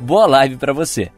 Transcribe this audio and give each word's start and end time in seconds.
Boa 0.00 0.26
live 0.26 0.56
para 0.56 0.72
você! 0.72 1.10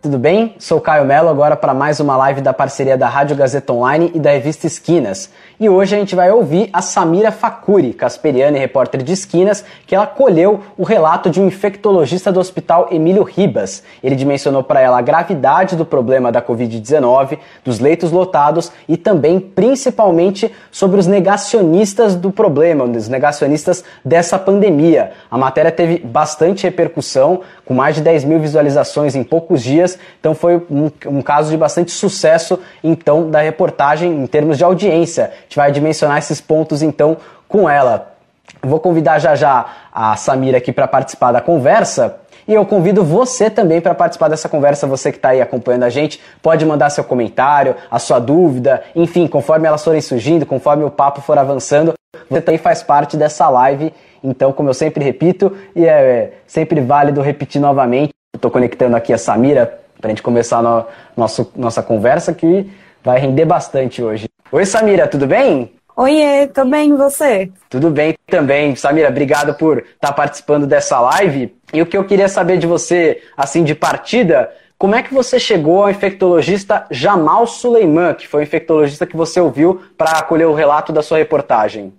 Tudo 0.00 0.18
bem? 0.18 0.54
Sou 0.58 0.80
Caio 0.80 1.04
Mello 1.04 1.28
agora 1.28 1.56
para 1.56 1.74
mais 1.74 2.00
uma 2.00 2.16
live 2.16 2.40
da 2.40 2.52
parceria 2.52 2.96
da 2.96 3.08
Rádio 3.08 3.36
Gazeta 3.36 3.72
Online 3.72 4.10
e 4.14 4.20
da 4.20 4.30
revista 4.30 4.66
Esquinas. 4.66 5.30
E 5.58 5.68
hoje 5.68 5.94
a 5.94 5.98
gente 5.98 6.16
vai 6.16 6.32
ouvir 6.32 6.68
a 6.72 6.82
Samira 6.82 7.30
Facuri, 7.30 7.92
casperiana 7.92 8.56
e 8.56 8.60
repórter 8.60 9.04
de 9.04 9.12
Esquinas, 9.12 9.64
que 9.86 9.94
ela 9.94 10.04
colheu 10.04 10.60
o 10.76 10.82
relato 10.82 11.30
de 11.30 11.40
um 11.40 11.46
infectologista 11.46 12.32
do 12.32 12.40
Hospital 12.40 12.88
Emílio 12.90 13.22
Ribas. 13.22 13.84
Ele 14.02 14.16
dimensionou 14.16 14.64
para 14.64 14.80
ela 14.80 14.98
a 14.98 15.02
gravidade 15.02 15.76
do 15.76 15.84
problema 15.84 16.32
da 16.32 16.42
Covid-19, 16.42 17.38
dos 17.64 17.78
leitos 17.78 18.10
lotados 18.10 18.72
e 18.88 18.96
também, 18.96 19.38
principalmente, 19.38 20.52
sobre 20.72 20.98
os 20.98 21.06
negacionistas 21.06 22.16
do 22.16 22.32
problema, 22.32 22.84
os 22.84 23.08
negacionistas 23.08 23.84
dessa 24.04 24.36
pandemia. 24.36 25.12
A 25.30 25.38
matéria 25.38 25.70
teve 25.70 25.98
bastante 25.98 26.64
repercussão, 26.64 27.42
com 27.64 27.74
mais 27.74 27.94
de 27.94 28.00
10 28.00 28.24
mil 28.24 28.40
visualizações 28.40 29.14
em 29.14 29.22
poucos 29.22 29.62
dias, 29.62 29.96
então 30.18 30.34
foi 30.34 30.56
um, 30.68 30.90
um 31.06 31.22
caso 31.22 31.50
de 31.50 31.56
bastante 31.56 31.92
sucesso 31.92 32.58
então 32.82 33.30
da 33.30 33.40
reportagem 33.40 34.10
em 34.10 34.26
termos 34.26 34.58
de 34.58 34.64
audiência. 34.64 35.30
Gente 35.54 35.56
vai 35.56 35.70
dimensionar 35.70 36.18
esses 36.18 36.40
pontos 36.40 36.82
então 36.82 37.16
com 37.46 37.70
ela. 37.70 38.12
Vou 38.60 38.80
convidar 38.80 39.20
já 39.20 39.36
já 39.36 39.64
a 39.92 40.16
Samira 40.16 40.58
aqui 40.58 40.72
para 40.72 40.88
participar 40.88 41.30
da 41.30 41.40
conversa. 41.40 42.16
E 42.48 42.52
eu 42.52 42.66
convido 42.66 43.04
você 43.04 43.48
também 43.48 43.80
para 43.80 43.94
participar 43.94 44.26
dessa 44.26 44.48
conversa, 44.48 44.84
você 44.84 45.12
que 45.12 45.18
está 45.18 45.28
aí 45.28 45.40
acompanhando 45.40 45.84
a 45.84 45.90
gente. 45.90 46.20
Pode 46.42 46.66
mandar 46.66 46.90
seu 46.90 47.04
comentário, 47.04 47.76
a 47.88 48.00
sua 48.00 48.18
dúvida, 48.18 48.82
enfim, 48.96 49.28
conforme 49.28 49.68
elas 49.68 49.84
forem 49.84 50.00
surgindo, 50.00 50.44
conforme 50.44 50.82
o 50.82 50.90
papo 50.90 51.20
for 51.20 51.38
avançando, 51.38 51.94
você 52.28 52.40
também 52.40 52.58
faz 52.58 52.82
parte 52.82 53.16
dessa 53.16 53.48
live. 53.48 53.94
Então, 54.24 54.52
como 54.52 54.70
eu 54.70 54.74
sempre 54.74 55.04
repito, 55.04 55.56
e 55.76 55.86
é 55.86 56.32
sempre 56.48 56.80
válido 56.80 57.20
repetir 57.22 57.60
novamente, 57.60 58.10
estou 58.34 58.50
conectando 58.50 58.96
aqui 58.96 59.12
a 59.12 59.18
Samira 59.18 59.78
para 60.00 60.08
a 60.08 60.10
gente 60.10 60.22
começar 60.22 60.60
no, 60.60 60.84
nosso, 61.16 61.52
nossa 61.54 61.80
conversa 61.80 62.34
que 62.34 62.68
vai 63.04 63.20
render 63.20 63.44
bastante 63.44 64.02
hoje. 64.02 64.26
Oi, 64.54 64.64
Samira, 64.64 65.08
tudo 65.08 65.26
bem? 65.26 65.72
Oiê, 65.96 66.46
tô 66.46 66.64
bem, 66.64 66.90
e 66.90 66.96
você? 66.96 67.50
Tudo 67.68 67.90
bem 67.90 68.14
também. 68.28 68.76
Samira, 68.76 69.08
obrigado 69.08 69.52
por 69.54 69.78
estar 69.78 69.96
tá 69.98 70.12
participando 70.12 70.64
dessa 70.64 71.00
live. 71.00 71.52
E 71.72 71.82
o 71.82 71.86
que 71.86 71.96
eu 71.96 72.04
queria 72.04 72.28
saber 72.28 72.58
de 72.58 72.64
você, 72.64 73.20
assim, 73.36 73.64
de 73.64 73.74
partida, 73.74 74.48
como 74.78 74.94
é 74.94 75.02
que 75.02 75.12
você 75.12 75.40
chegou 75.40 75.82
ao 75.82 75.90
infectologista 75.90 76.86
Jamal 76.88 77.48
Suleiman, 77.48 78.14
que 78.14 78.28
foi 78.28 78.42
o 78.42 78.44
infectologista 78.44 79.04
que 79.04 79.16
você 79.16 79.40
ouviu 79.40 79.82
para 79.98 80.12
acolher 80.12 80.46
o 80.46 80.54
relato 80.54 80.92
da 80.92 81.02
sua 81.02 81.18
reportagem? 81.18 81.92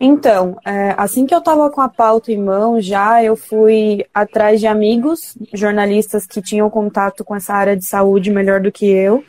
Então, 0.00 0.56
é, 0.66 0.96
assim 0.98 1.26
que 1.26 1.34
eu 1.34 1.38
estava 1.38 1.70
com 1.70 1.80
a 1.80 1.88
pauta 1.88 2.32
em 2.32 2.42
mão, 2.42 2.80
já 2.80 3.22
eu 3.22 3.36
fui 3.36 4.04
atrás 4.12 4.58
de 4.58 4.66
amigos, 4.66 5.38
jornalistas 5.54 6.26
que 6.26 6.42
tinham 6.42 6.68
contato 6.68 7.24
com 7.24 7.36
essa 7.36 7.54
área 7.54 7.76
de 7.76 7.84
saúde 7.84 8.32
melhor 8.32 8.60
do 8.60 8.72
que 8.72 8.90
eu. 8.90 9.22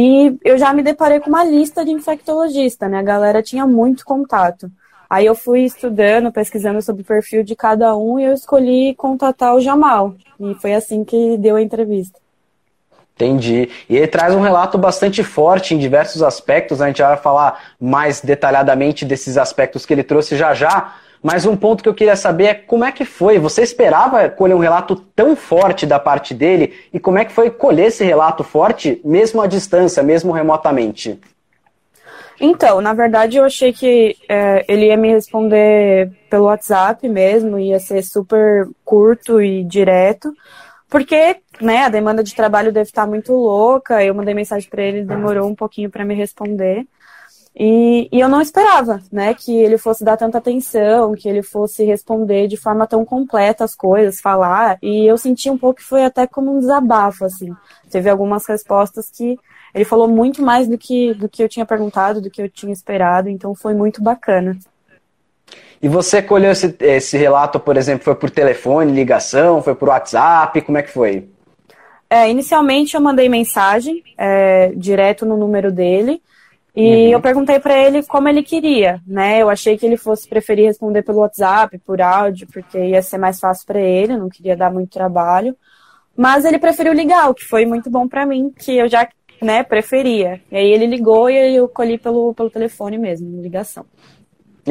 E 0.00 0.38
eu 0.44 0.56
já 0.56 0.72
me 0.72 0.80
deparei 0.80 1.18
com 1.18 1.28
uma 1.28 1.42
lista 1.42 1.84
de 1.84 1.90
infectologista, 1.90 2.88
né? 2.88 2.98
A 2.98 3.02
galera 3.02 3.42
tinha 3.42 3.66
muito 3.66 4.04
contato. 4.04 4.70
Aí 5.10 5.26
eu 5.26 5.34
fui 5.34 5.64
estudando, 5.64 6.30
pesquisando 6.30 6.80
sobre 6.80 7.02
o 7.02 7.04
perfil 7.04 7.42
de 7.42 7.56
cada 7.56 7.96
um 7.96 8.16
e 8.16 8.22
eu 8.22 8.32
escolhi 8.32 8.94
contatar 8.94 9.56
o 9.56 9.60
Jamal. 9.60 10.14
E 10.38 10.54
foi 10.54 10.72
assim 10.72 11.02
que 11.02 11.36
deu 11.38 11.56
a 11.56 11.62
entrevista. 11.62 12.16
Entendi. 13.18 13.68
E 13.90 13.96
ele 13.96 14.06
traz 14.06 14.32
um 14.32 14.40
relato 14.40 14.78
bastante 14.78 15.24
forte 15.24 15.74
em 15.74 15.78
diversos 15.78 16.22
aspectos. 16.22 16.80
A 16.80 16.86
gente 16.86 17.02
vai 17.02 17.16
falar 17.16 17.74
mais 17.80 18.20
detalhadamente 18.20 19.04
desses 19.04 19.36
aspectos 19.36 19.84
que 19.84 19.92
ele 19.92 20.04
trouxe 20.04 20.36
já 20.36 20.54
já. 20.54 20.94
Mas 21.20 21.44
um 21.44 21.56
ponto 21.56 21.82
que 21.82 21.88
eu 21.88 21.94
queria 21.94 22.14
saber 22.14 22.44
é 22.44 22.54
como 22.54 22.84
é 22.84 22.92
que 22.92 23.04
foi? 23.04 23.40
Você 23.40 23.60
esperava 23.62 24.28
colher 24.28 24.54
um 24.54 24.60
relato 24.60 24.94
tão 24.94 25.34
forte 25.34 25.84
da 25.84 25.98
parte 25.98 26.32
dele? 26.32 26.74
E 26.94 27.00
como 27.00 27.18
é 27.18 27.24
que 27.24 27.32
foi 27.32 27.50
colher 27.50 27.86
esse 27.86 28.04
relato 28.04 28.44
forte, 28.44 29.00
mesmo 29.04 29.42
à 29.42 29.48
distância, 29.48 30.00
mesmo 30.00 30.30
remotamente? 30.30 31.18
Então, 32.40 32.80
na 32.80 32.94
verdade, 32.94 33.36
eu 33.36 33.44
achei 33.44 33.72
que 33.72 34.14
é, 34.28 34.64
ele 34.68 34.86
ia 34.86 34.96
me 34.96 35.10
responder 35.10 36.12
pelo 36.30 36.44
WhatsApp 36.44 37.08
mesmo, 37.08 37.58
ia 37.58 37.80
ser 37.80 38.00
super 38.04 38.68
curto 38.84 39.42
e 39.42 39.64
direto. 39.64 40.32
Porque, 40.88 41.36
né, 41.60 41.84
a 41.84 41.88
demanda 41.88 42.22
de 42.22 42.34
trabalho 42.34 42.72
deve 42.72 42.88
estar 42.88 43.06
muito 43.06 43.32
louca. 43.32 44.02
Eu 44.02 44.14
mandei 44.14 44.34
mensagem 44.34 44.68
para 44.68 44.82
ele, 44.82 45.04
demorou 45.04 45.48
um 45.48 45.54
pouquinho 45.54 45.90
para 45.90 46.04
me 46.04 46.14
responder. 46.14 46.86
E, 47.60 48.08
e, 48.12 48.20
eu 48.20 48.28
não 48.28 48.40
esperava, 48.40 49.00
né, 49.10 49.34
que 49.34 49.52
ele 49.52 49.76
fosse 49.76 50.04
dar 50.04 50.16
tanta 50.16 50.38
atenção, 50.38 51.14
que 51.14 51.28
ele 51.28 51.42
fosse 51.42 51.82
responder 51.84 52.46
de 52.46 52.56
forma 52.56 52.86
tão 52.86 53.04
completa 53.04 53.64
as 53.64 53.74
coisas, 53.74 54.20
falar. 54.20 54.78
E 54.80 55.04
eu 55.04 55.18
senti 55.18 55.50
um 55.50 55.58
pouco 55.58 55.80
que 55.80 55.84
foi 55.84 56.04
até 56.04 56.26
como 56.26 56.54
um 56.54 56.60
desabafo, 56.60 57.24
assim. 57.24 57.52
Teve 57.90 58.08
algumas 58.08 58.46
respostas 58.46 59.10
que 59.10 59.36
ele 59.74 59.84
falou 59.84 60.08
muito 60.08 60.40
mais 60.40 60.68
do 60.68 60.78
que, 60.78 61.12
do 61.14 61.28
que 61.28 61.42
eu 61.42 61.48
tinha 61.48 61.66
perguntado, 61.66 62.20
do 62.20 62.30
que 62.30 62.40
eu 62.40 62.48
tinha 62.48 62.72
esperado, 62.72 63.28
então 63.28 63.54
foi 63.54 63.74
muito 63.74 64.02
bacana. 64.02 64.56
E 65.80 65.88
você 65.88 66.20
colheu 66.20 66.50
esse, 66.50 66.74
esse 66.80 67.16
relato, 67.16 67.60
por 67.60 67.76
exemplo, 67.76 68.04
foi 68.04 68.14
por 68.14 68.30
telefone, 68.30 68.92
ligação, 68.92 69.62
foi 69.62 69.74
por 69.74 69.88
WhatsApp, 69.88 70.60
como 70.62 70.78
é 70.78 70.82
que 70.82 70.90
foi? 70.90 71.28
É, 72.10 72.28
inicialmente 72.28 72.94
eu 72.94 73.00
mandei 73.00 73.28
mensagem 73.28 74.02
é, 74.16 74.72
direto 74.74 75.26
no 75.26 75.36
número 75.36 75.70
dele 75.70 76.22
e 76.74 77.06
uhum. 77.06 77.12
eu 77.12 77.20
perguntei 77.20 77.58
para 77.58 77.76
ele 77.76 78.02
como 78.04 78.28
ele 78.28 78.42
queria, 78.42 79.00
né? 79.06 79.42
Eu 79.42 79.50
achei 79.50 79.76
que 79.76 79.84
ele 79.84 79.96
fosse 79.96 80.28
preferir 80.28 80.66
responder 80.66 81.02
pelo 81.02 81.18
WhatsApp, 81.18 81.76
por 81.78 82.00
áudio, 82.00 82.46
porque 82.52 82.78
ia 82.78 83.02
ser 83.02 83.18
mais 83.18 83.38
fácil 83.38 83.66
para 83.66 83.80
ele, 83.80 84.16
não 84.16 84.28
queria 84.28 84.56
dar 84.56 84.72
muito 84.72 84.90
trabalho. 84.90 85.56
Mas 86.16 86.44
ele 86.44 86.58
preferiu 86.58 86.92
ligar, 86.92 87.28
o 87.28 87.34
que 87.34 87.44
foi 87.44 87.66
muito 87.66 87.90
bom 87.90 88.08
para 88.08 88.24
mim, 88.24 88.52
que 88.56 88.76
eu 88.76 88.88
já, 88.88 89.08
né, 89.42 89.62
preferia. 89.62 90.40
E 90.50 90.56
aí 90.56 90.72
ele 90.72 90.86
ligou 90.86 91.28
e 91.28 91.56
eu 91.56 91.68
colhi 91.68 91.98
pelo, 91.98 92.32
pelo 92.34 92.50
telefone 92.50 92.96
mesmo, 92.96 93.42
ligação. 93.42 93.84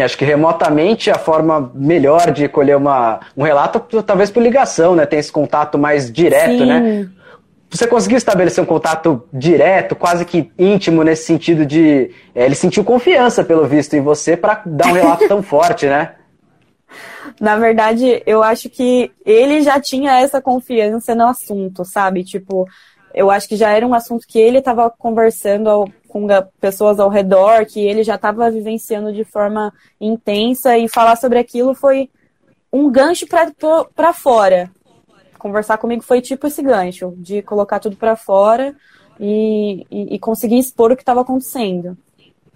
Acho 0.03 0.17
que 0.17 0.25
remotamente 0.25 1.09
a 1.09 1.17
forma 1.17 1.71
melhor 1.73 2.31
de 2.31 2.47
colher 2.47 2.77
uma, 2.77 3.19
um 3.35 3.43
relato, 3.43 3.79
talvez 4.03 4.29
por 4.29 4.41
ligação, 4.41 4.95
né? 4.95 5.05
Tem 5.05 5.19
esse 5.19 5.31
contato 5.31 5.77
mais 5.77 6.11
direto, 6.11 6.65
né? 6.65 6.79
Sim. 6.79 7.03
né? 7.03 7.09
Você 7.69 7.85
conseguiu 7.85 8.17
estabelecer 8.17 8.63
um 8.63 8.67
contato 8.67 9.27
direto, 9.31 9.95
quase 9.95 10.23
que 10.23 10.51
íntimo, 10.57 11.03
nesse 11.03 11.25
sentido 11.25 11.65
de. 11.65 12.11
É, 12.33 12.45
ele 12.45 12.55
sentiu 12.55 12.83
confiança, 12.83 13.43
pelo 13.43 13.65
visto, 13.65 13.93
em 13.93 14.01
você 14.01 14.37
para 14.37 14.61
dar 14.65 14.87
um 14.87 14.93
relato 14.93 15.27
tão 15.27 15.43
forte, 15.43 15.85
né? 15.85 16.13
Na 17.39 17.57
verdade, 17.57 18.23
eu 18.25 18.41
acho 18.41 18.69
que 18.69 19.11
ele 19.25 19.61
já 19.61 19.79
tinha 19.79 20.19
essa 20.19 20.41
confiança 20.41 21.13
no 21.13 21.27
assunto, 21.27 21.83
sabe? 21.83 22.23
Tipo, 22.23 22.65
eu 23.17 23.31
acho 23.31 23.49
que 23.49 23.55
já 23.55 23.71
era 23.71 23.85
um 23.85 23.95
assunto 23.95 24.27
que 24.27 24.37
ele 24.37 24.59
estava 24.59 24.91
conversando 24.91 25.91
com 26.07 26.27
pessoas 26.61 26.99
ao 26.99 27.09
redor, 27.09 27.65
que 27.65 27.79
ele 27.79 28.03
já 28.03 28.13
estava 28.13 28.51
vivenciando 28.51 29.11
de 29.11 29.23
forma 29.23 29.73
intensa 29.99 30.77
e 30.77 30.87
falar 30.87 31.15
sobre 31.15 31.39
aquilo 31.39 31.73
foi 31.73 32.11
um 32.71 32.91
gancho 32.91 33.25
para 33.95 34.13
fora. 34.13 34.69
Conversar 35.39 35.79
comigo 35.79 36.03
foi 36.03 36.21
tipo 36.21 36.45
esse 36.45 36.61
gancho, 36.61 37.15
de 37.17 37.41
colocar 37.41 37.79
tudo 37.79 37.95
para 37.95 38.15
fora 38.15 38.75
e, 39.19 39.87
e, 39.89 40.15
e 40.15 40.19
conseguir 40.19 40.59
expor 40.59 40.91
o 40.91 40.95
que 40.95 41.01
estava 41.01 41.21
acontecendo. 41.21 41.97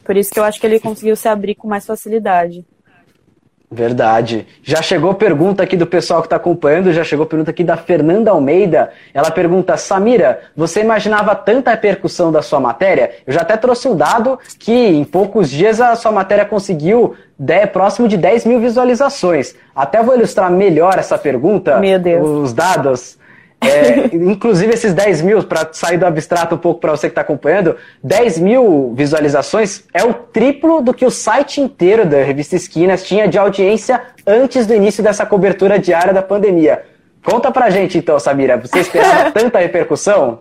Por 0.04 0.16
isso 0.16 0.32
que 0.32 0.40
eu 0.40 0.44
acho 0.44 0.60
que 0.60 0.68
ele 0.68 0.80
conseguiu 0.80 1.16
se 1.16 1.28
abrir 1.28 1.56
com 1.56 1.68
mais 1.68 1.88
facilidade. 1.88 2.64
Verdade. 3.74 4.46
Já 4.62 4.82
chegou 4.82 5.14
pergunta 5.14 5.64
aqui 5.64 5.78
do 5.78 5.88
pessoal 5.88 6.20
que 6.20 6.26
está 6.26 6.36
acompanhando, 6.36 6.92
já 6.92 7.06
chegou 7.06 7.26
pergunta 7.26 7.52
aqui 7.52 7.64
da 7.64 7.78
Fernanda 7.78 8.30
Almeida. 8.30 8.92
Ela 9.14 9.32
pergunta: 9.32 9.78
Samira, 9.78 10.42
você 10.54 10.82
imaginava 10.82 11.34
tanta 11.36 11.72
repercussão 11.72 12.34
da 12.34 12.42
sua 12.42 12.60
matéria? 12.60 13.12
Eu 13.26 13.34
já 13.34 13.42
até 13.42 13.56
trouxe 13.56 13.88
um 13.88 13.96
dado 13.96 14.38
que 14.60 14.74
em 14.74 15.06
poucos 15.06 15.50
dias 15.50 15.80
a 15.80 15.96
sua 15.96 16.12
matéria 16.12 16.44
conseguiu 16.44 17.16
de, 17.40 17.66
próximo 17.66 18.10
de 18.10 18.18
10 18.18 18.46
mil 18.46 18.60
visualizações. 18.60 19.56
Até 19.74 20.04
vou 20.04 20.16
ilustrar 20.16 20.52
melhor 20.52 21.00
essa 21.00 21.18
pergunta. 21.18 21.80
Meu 21.80 21.98
Deus. 21.98 22.28
Os 22.28 22.54
dados. 22.54 23.21
É, 23.64 24.16
inclusive 24.16 24.74
esses 24.74 24.92
10 24.92 25.22
mil, 25.22 25.44
para 25.44 25.70
sair 25.72 25.98
do 25.98 26.06
abstrato 26.06 26.56
um 26.56 26.58
pouco 26.58 26.82
para 26.82 26.92
você 26.92 27.08
que 27.08 27.12
está 27.12 27.22
acompanhando, 27.22 27.78
10 28.04 28.40
mil 28.40 28.94
visualizações 28.96 29.84
é 29.94 30.04
o 30.04 30.14
triplo 30.14 30.82
do 30.82 30.94
que 30.94 31.06
o 31.06 31.12
site 31.12 31.62
inteiro 31.62 32.04
da 32.04 32.24
revista 32.24 32.56
Esquinas 32.56 33.04
tinha 33.04 33.28
de 33.28 33.38
audiência 33.38 34.02
antes 34.26 34.66
do 34.66 34.74
início 34.74 35.04
dessa 35.04 35.28
cobertura 35.28 35.78
diária 35.78 36.12
da 36.12 36.24
pandemia. 36.24 36.84
Conta 37.24 37.52
pra 37.52 37.70
gente 37.70 38.00
então, 38.00 38.20
Samira, 38.20 38.58
você 38.58 38.80
esperava 38.80 39.30
tanta 39.32 39.60
repercussão? 39.60 40.40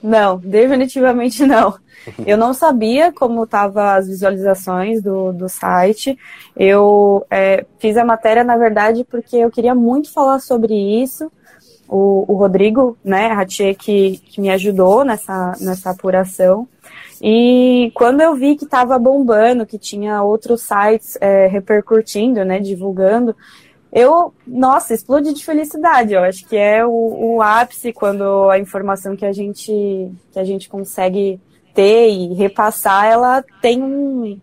Não, 0.00 0.38
definitivamente 0.38 1.44
não. 1.44 1.74
Eu 2.24 2.36
não 2.36 2.54
sabia 2.54 3.12
como 3.12 3.42
estavam 3.42 3.82
as 3.82 4.06
visualizações 4.06 5.02
do, 5.02 5.32
do 5.32 5.48
site. 5.48 6.16
Eu 6.56 7.26
é, 7.28 7.66
fiz 7.80 7.96
a 7.96 8.04
matéria, 8.04 8.44
na 8.44 8.56
verdade, 8.56 9.04
porque 9.04 9.36
eu 9.36 9.50
queria 9.50 9.74
muito 9.74 10.12
falar 10.12 10.38
sobre 10.38 10.72
isso. 11.02 11.30
O, 11.88 12.24
o 12.28 12.36
Rodrigo, 12.36 12.98
né, 13.02 13.28
Ratier, 13.28 13.74
que, 13.74 14.18
que 14.18 14.40
me 14.40 14.50
ajudou 14.50 15.04
nessa, 15.04 15.52
nessa 15.60 15.90
apuração. 15.90 16.68
E 17.20 17.90
quando 17.94 18.20
eu 18.20 18.34
vi 18.36 18.56
que 18.56 18.64
estava 18.64 18.98
bombando, 18.98 19.66
que 19.66 19.78
tinha 19.78 20.22
outros 20.22 20.62
sites 20.62 21.16
é, 21.20 21.46
repercutindo, 21.46 22.44
né, 22.44 22.60
divulgando, 22.60 23.34
eu, 23.92 24.34
nossa, 24.46 24.94
explodi 24.94 25.32
de 25.32 25.44
felicidade. 25.44 26.12
Eu 26.12 26.22
acho 26.22 26.46
que 26.46 26.56
é 26.56 26.84
o, 26.84 26.90
o, 26.90 27.42
ápice 27.42 27.92
quando 27.92 28.48
a 28.50 28.58
informação 28.58 29.16
que 29.16 29.24
a 29.24 29.32
gente 29.32 30.12
que 30.30 30.38
a 30.38 30.44
gente 30.44 30.68
consegue 30.68 31.40
ter 31.74 32.10
e 32.10 32.34
repassar, 32.34 33.06
ela 33.06 33.42
tem 33.62 33.82
um, 33.82 34.38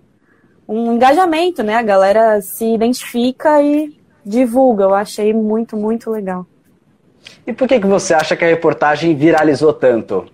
um 0.67 0.93
engajamento, 0.93 1.61
né? 1.61 1.75
A 1.75 1.83
galera 1.83 2.41
se 2.41 2.65
identifica 2.65 3.61
e 3.61 3.95
divulga. 4.25 4.85
Eu 4.85 4.95
achei 4.95 5.31
muito, 5.33 5.77
muito 5.77 6.09
legal. 6.09 6.45
E 7.45 7.53
por 7.53 7.67
que, 7.67 7.79
que 7.79 7.87
você 7.87 8.13
acha 8.13 8.35
que 8.35 8.43
a 8.43 8.47
reportagem 8.47 9.15
viralizou 9.15 9.73
tanto? 9.73 10.25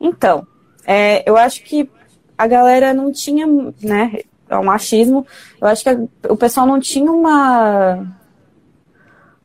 Então, 0.00 0.46
é, 0.86 1.28
eu 1.28 1.36
acho 1.36 1.62
que 1.62 1.88
a 2.36 2.46
galera 2.46 2.92
não 2.92 3.12
tinha, 3.12 3.46
né? 3.82 4.20
É 4.48 4.56
um 4.56 4.64
machismo. 4.64 5.26
Eu 5.60 5.68
acho 5.68 5.82
que 5.82 5.88
a, 5.88 5.98
o 6.28 6.36
pessoal 6.36 6.66
não 6.66 6.78
tinha 6.78 7.10
uma. 7.10 8.06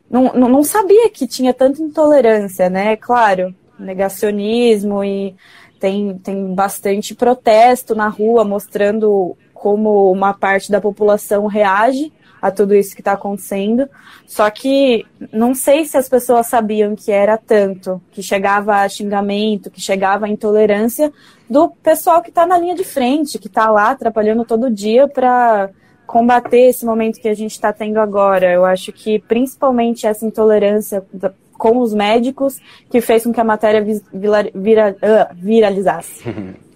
Não, 0.10 0.34
não, 0.34 0.50
não 0.50 0.64
sabia 0.64 1.10
que 1.10 1.26
tinha 1.26 1.54
tanta 1.54 1.82
intolerância, 1.82 2.70
né? 2.70 2.96
Claro, 2.98 3.56
negacionismo 3.80 5.04
e 5.04 5.36
tem, 5.80 6.18
tem 6.20 6.54
bastante 6.54 7.16
protesto 7.16 7.96
na 7.96 8.08
rua 8.08 8.44
mostrando 8.44 9.36
como 9.54 10.12
uma 10.12 10.34
parte 10.34 10.72
da 10.72 10.82
população 10.82 11.48
reage 11.48 12.12
a 12.42 12.50
tudo 12.50 12.74
isso 12.74 12.96
que 12.96 13.02
está 13.02 13.14
acontecendo. 13.14 13.88
Só 14.26 14.50
que 14.50 15.06
não 15.32 15.54
sei 15.54 15.86
se 15.86 15.98
as 15.98 16.10
pessoas 16.10 16.48
sabiam 16.48 16.96
que 16.96 17.12
era 17.12 17.38
tanto, 17.38 18.02
que 18.12 18.24
chegava 18.24 18.78
a 18.78 18.90
xingamento, 18.90 19.70
que 19.70 19.80
chegava 19.80 20.26
a 20.26 20.30
intolerância 20.30 21.12
do 21.50 21.70
pessoal 21.70 22.22
que 22.22 22.30
está 22.30 22.46
na 22.46 22.58
linha 22.58 22.76
de 22.76 22.84
frente, 22.84 23.38
que 23.38 23.48
está 23.48 23.70
lá 23.70 23.94
trabalhando 23.94 24.44
todo 24.46 24.72
dia 24.72 25.08
para 25.08 25.70
combater 26.08 26.70
esse 26.70 26.86
momento 26.86 27.20
que 27.22 27.30
a 27.30 27.34
gente 27.34 27.52
está 27.52 27.72
tendo 27.72 28.00
agora. 28.00 28.52
Eu 28.52 28.66
acho 28.66 28.92
que 28.92 29.20
principalmente 29.20 30.08
essa 30.08 30.26
intolerância 30.26 31.06
com 31.54 31.78
os 31.78 31.94
médicos 31.94 32.60
que 32.90 33.00
fez 33.00 33.24
com 33.24 33.32
que 33.32 33.40
a 33.40 33.44
matéria 33.44 33.84
vira, 34.12 34.50
vira, 34.54 34.96
uh, 34.98 35.36
viralizasse. 35.36 36.24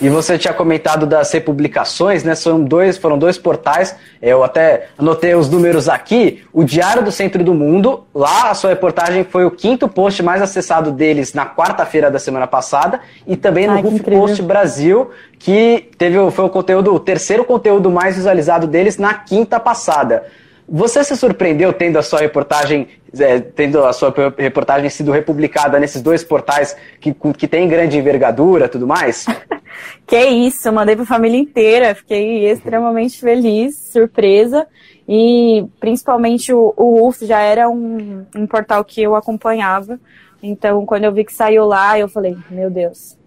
E 0.00 0.08
você 0.08 0.36
tinha 0.36 0.52
comentado 0.52 1.06
das 1.06 1.30
republicações, 1.32 2.24
né? 2.24 2.34
São 2.34 2.62
dois, 2.62 2.98
foram 2.98 3.16
dois 3.16 3.38
portais. 3.38 3.94
Eu 4.20 4.42
até 4.42 4.88
anotei 4.98 5.34
os 5.34 5.48
números 5.48 5.88
aqui. 5.88 6.42
O 6.52 6.64
Diário 6.64 7.02
do 7.02 7.12
Centro 7.12 7.44
do 7.44 7.54
Mundo, 7.54 8.04
lá 8.14 8.50
a 8.50 8.54
sua 8.54 8.70
reportagem 8.70 9.24
foi 9.24 9.44
o 9.44 9.50
quinto 9.50 9.88
post 9.88 10.22
mais 10.22 10.42
acessado 10.42 10.90
deles 10.90 11.32
na 11.32 11.46
quarta-feira 11.46 12.10
da 12.10 12.18
semana 12.18 12.46
passada. 12.46 13.00
E 13.26 13.36
também 13.36 13.66
no 13.68 13.80
Ruf 13.80 14.02
Post 14.02 14.42
Brasil, 14.42 15.10
que 15.38 15.90
teve, 15.96 16.18
foi 16.32 16.44
o 16.44 16.50
conteúdo, 16.50 16.92
o 16.92 16.98
terceiro 16.98 17.44
conteúdo 17.44 17.90
mais 17.90 18.16
visualizado 18.16 18.66
deles 18.66 18.98
na 18.98 19.14
quinta 19.14 19.60
passada. 19.60 20.24
Você 20.68 21.04
se 21.04 21.16
surpreendeu 21.16 21.72
tendo 21.72 21.98
a 21.98 22.02
sua 22.02 22.20
reportagem, 22.20 22.88
é, 23.18 23.38
tendo 23.38 23.84
a 23.84 23.92
sua 23.92 24.12
reportagem 24.38 24.88
sido 24.88 25.12
republicada 25.12 25.78
nesses 25.78 26.00
dois 26.00 26.24
portais 26.24 26.74
que, 27.00 27.14
que 27.36 27.46
tem 27.46 27.68
grande 27.68 27.98
envergadura 27.98 28.68
tudo 28.68 28.86
mais? 28.86 29.26
que 30.06 30.24
isso, 30.24 30.66
eu 30.66 30.72
mandei 30.72 30.96
para 30.96 31.04
a 31.04 31.06
família 31.06 31.38
inteira, 31.38 31.94
fiquei 31.94 32.50
extremamente 32.50 33.20
feliz, 33.20 33.76
surpresa. 33.92 34.66
E 35.06 35.66
principalmente 35.78 36.52
o, 36.52 36.72
o 36.76 37.06
UF 37.06 37.26
já 37.26 37.40
era 37.40 37.68
um, 37.68 38.24
um 38.34 38.46
portal 38.46 38.82
que 38.84 39.02
eu 39.02 39.14
acompanhava. 39.14 40.00
Então, 40.42 40.84
quando 40.86 41.04
eu 41.04 41.12
vi 41.12 41.24
que 41.24 41.32
saiu 41.32 41.66
lá, 41.66 41.98
eu 41.98 42.08
falei, 42.08 42.36
meu 42.50 42.70
Deus, 42.70 43.18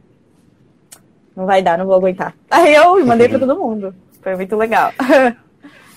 não 1.35 1.45
vai 1.45 1.61
dar, 1.61 1.77
não 1.77 1.85
vou 1.85 1.95
aguentar. 1.95 2.33
Aí 2.49 2.73
eu 2.73 3.05
mandei 3.05 3.29
para 3.29 3.39
todo 3.39 3.55
mundo. 3.55 3.93
Foi 4.23 4.35
muito 4.35 4.55
legal. 4.55 4.91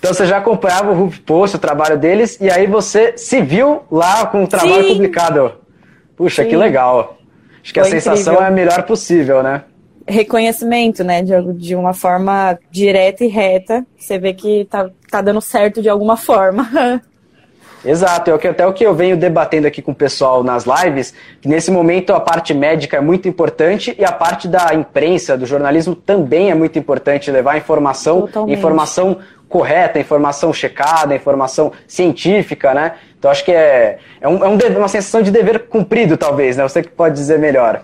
Então 0.00 0.14
você 0.14 0.24
já 0.24 0.38
acompanhava 0.38 0.90
o 0.90 0.94
Roof 0.94 1.18
Post, 1.20 1.56
o 1.56 1.58
trabalho 1.58 1.98
deles, 1.98 2.38
e 2.40 2.50
aí 2.50 2.66
você 2.66 3.12
se 3.18 3.42
viu 3.42 3.82
lá 3.90 4.26
com 4.26 4.42
o 4.44 4.48
trabalho 4.48 4.82
Sim. 4.84 4.92
publicado. 4.94 5.52
Puxa, 6.16 6.42
Sim. 6.42 6.48
que 6.48 6.56
legal. 6.56 7.18
Acho 7.62 7.74
que 7.74 7.80
Foi 7.80 7.88
a 7.88 7.92
sensação 7.92 8.32
incrível. 8.32 8.42
é 8.42 8.48
a 8.48 8.50
melhor 8.50 8.82
possível, 8.84 9.42
né? 9.42 9.62
Reconhecimento, 10.08 11.04
né? 11.04 11.22
De, 11.22 11.52
de 11.52 11.76
uma 11.76 11.92
forma 11.92 12.58
direta 12.70 13.22
e 13.26 13.28
reta. 13.28 13.84
Você 13.98 14.18
vê 14.18 14.32
que 14.32 14.64
tá, 14.70 14.88
tá 15.10 15.20
dando 15.20 15.42
certo 15.42 15.82
de 15.82 15.90
alguma 15.90 16.16
forma. 16.16 16.66
Exato, 17.84 18.30
é 18.30 18.48
até 18.48 18.66
o 18.66 18.74
que 18.74 18.84
eu 18.84 18.94
venho 18.94 19.16
debatendo 19.16 19.66
aqui 19.66 19.80
com 19.80 19.92
o 19.92 19.94
pessoal 19.94 20.44
nas 20.44 20.64
lives, 20.64 21.14
que 21.40 21.48
nesse 21.48 21.70
momento 21.70 22.12
a 22.12 22.20
parte 22.20 22.52
médica 22.52 22.98
é 22.98 23.00
muito 23.00 23.26
importante 23.26 23.94
e 23.98 24.04
a 24.04 24.12
parte 24.12 24.46
da 24.46 24.74
imprensa, 24.74 25.36
do 25.36 25.46
jornalismo 25.46 25.94
também 25.94 26.50
é 26.50 26.54
muito 26.54 26.78
importante 26.78 27.30
levar 27.30 27.56
informação, 27.56 28.22
Totalmente. 28.22 28.58
informação 28.58 29.18
correta, 29.50 29.98
informação 29.98 30.52
checada, 30.52 31.14
informação 31.14 31.72
científica, 31.86 32.72
né? 32.72 32.94
Então 33.18 33.30
acho 33.30 33.44
que 33.44 33.50
é, 33.50 33.98
é, 34.20 34.28
um, 34.28 34.44
é 34.44 34.48
um 34.48 34.78
uma 34.78 34.88
sensação 34.88 35.20
de 35.20 35.30
dever 35.30 35.66
cumprido, 35.66 36.16
talvez, 36.16 36.56
né? 36.56 36.62
Você 36.62 36.82
que 36.82 36.88
pode 36.88 37.16
dizer 37.16 37.38
melhor. 37.38 37.82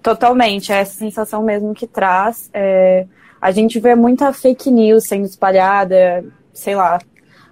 Totalmente, 0.00 0.72
é 0.72 0.76
essa 0.76 0.94
sensação 0.94 1.42
mesmo 1.42 1.74
que 1.74 1.88
traz. 1.88 2.48
É, 2.54 3.04
a 3.40 3.50
gente 3.50 3.80
vê 3.80 3.96
muita 3.96 4.32
fake 4.32 4.70
news 4.70 5.08
sendo 5.08 5.26
espalhada, 5.26 6.24
sei 6.54 6.76
lá. 6.76 7.00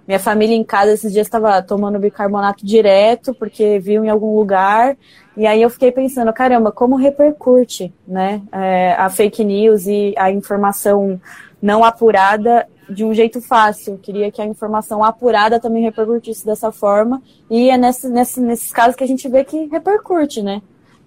Minha 0.07 0.19
família 0.19 0.55
em 0.55 0.63
casa 0.63 0.93
esses 0.93 1.11
dias 1.11 1.27
estava 1.27 1.61
tomando 1.61 1.99
bicarbonato 1.99 2.65
direto 2.65 3.33
porque 3.33 3.77
viu 3.79 4.05
em 4.05 4.09
algum 4.09 4.33
lugar 4.33 4.95
e 5.35 5.45
aí 5.45 5.61
eu 5.61 5.69
fiquei 5.69 5.91
pensando, 5.91 6.31
caramba, 6.31 6.71
como 6.71 6.95
repercute, 6.95 7.93
né, 8.07 8.41
é, 8.51 8.95
a 8.97 9.09
fake 9.09 9.43
news 9.43 9.85
e 9.85 10.15
a 10.17 10.31
informação 10.31 11.19
não 11.61 11.83
apurada 11.83 12.65
de 12.89 13.03
um 13.03 13.13
jeito 13.13 13.41
fácil. 13.41 13.93
Eu 13.93 13.97
queria 13.97 14.31
que 14.31 14.41
a 14.41 14.45
informação 14.45 15.03
apurada 15.03 15.59
também 15.59 15.83
repercutisse 15.83 16.45
dessa 16.45 16.71
forma. 16.71 17.21
E 17.49 17.69
é 17.69 17.77
nesse, 17.77 18.07
nesse, 18.07 18.39
nesses 18.39 18.71
casos 18.71 18.95
que 18.95 19.03
a 19.03 19.07
gente 19.07 19.27
vê 19.27 19.43
que 19.43 19.65
repercute, 19.65 20.41
né? 20.41 20.61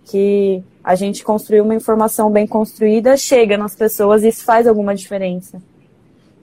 Que 0.05 0.62
a 0.83 0.95
gente 0.95 1.23
construiu 1.23 1.64
uma 1.64 1.75
informação 1.75 2.31
bem 2.31 2.47
construída, 2.47 3.16
chega 3.16 3.57
nas 3.57 3.75
pessoas 3.75 4.23
e 4.23 4.28
isso 4.28 4.45
faz 4.45 4.66
alguma 4.66 4.95
diferença. 4.95 5.61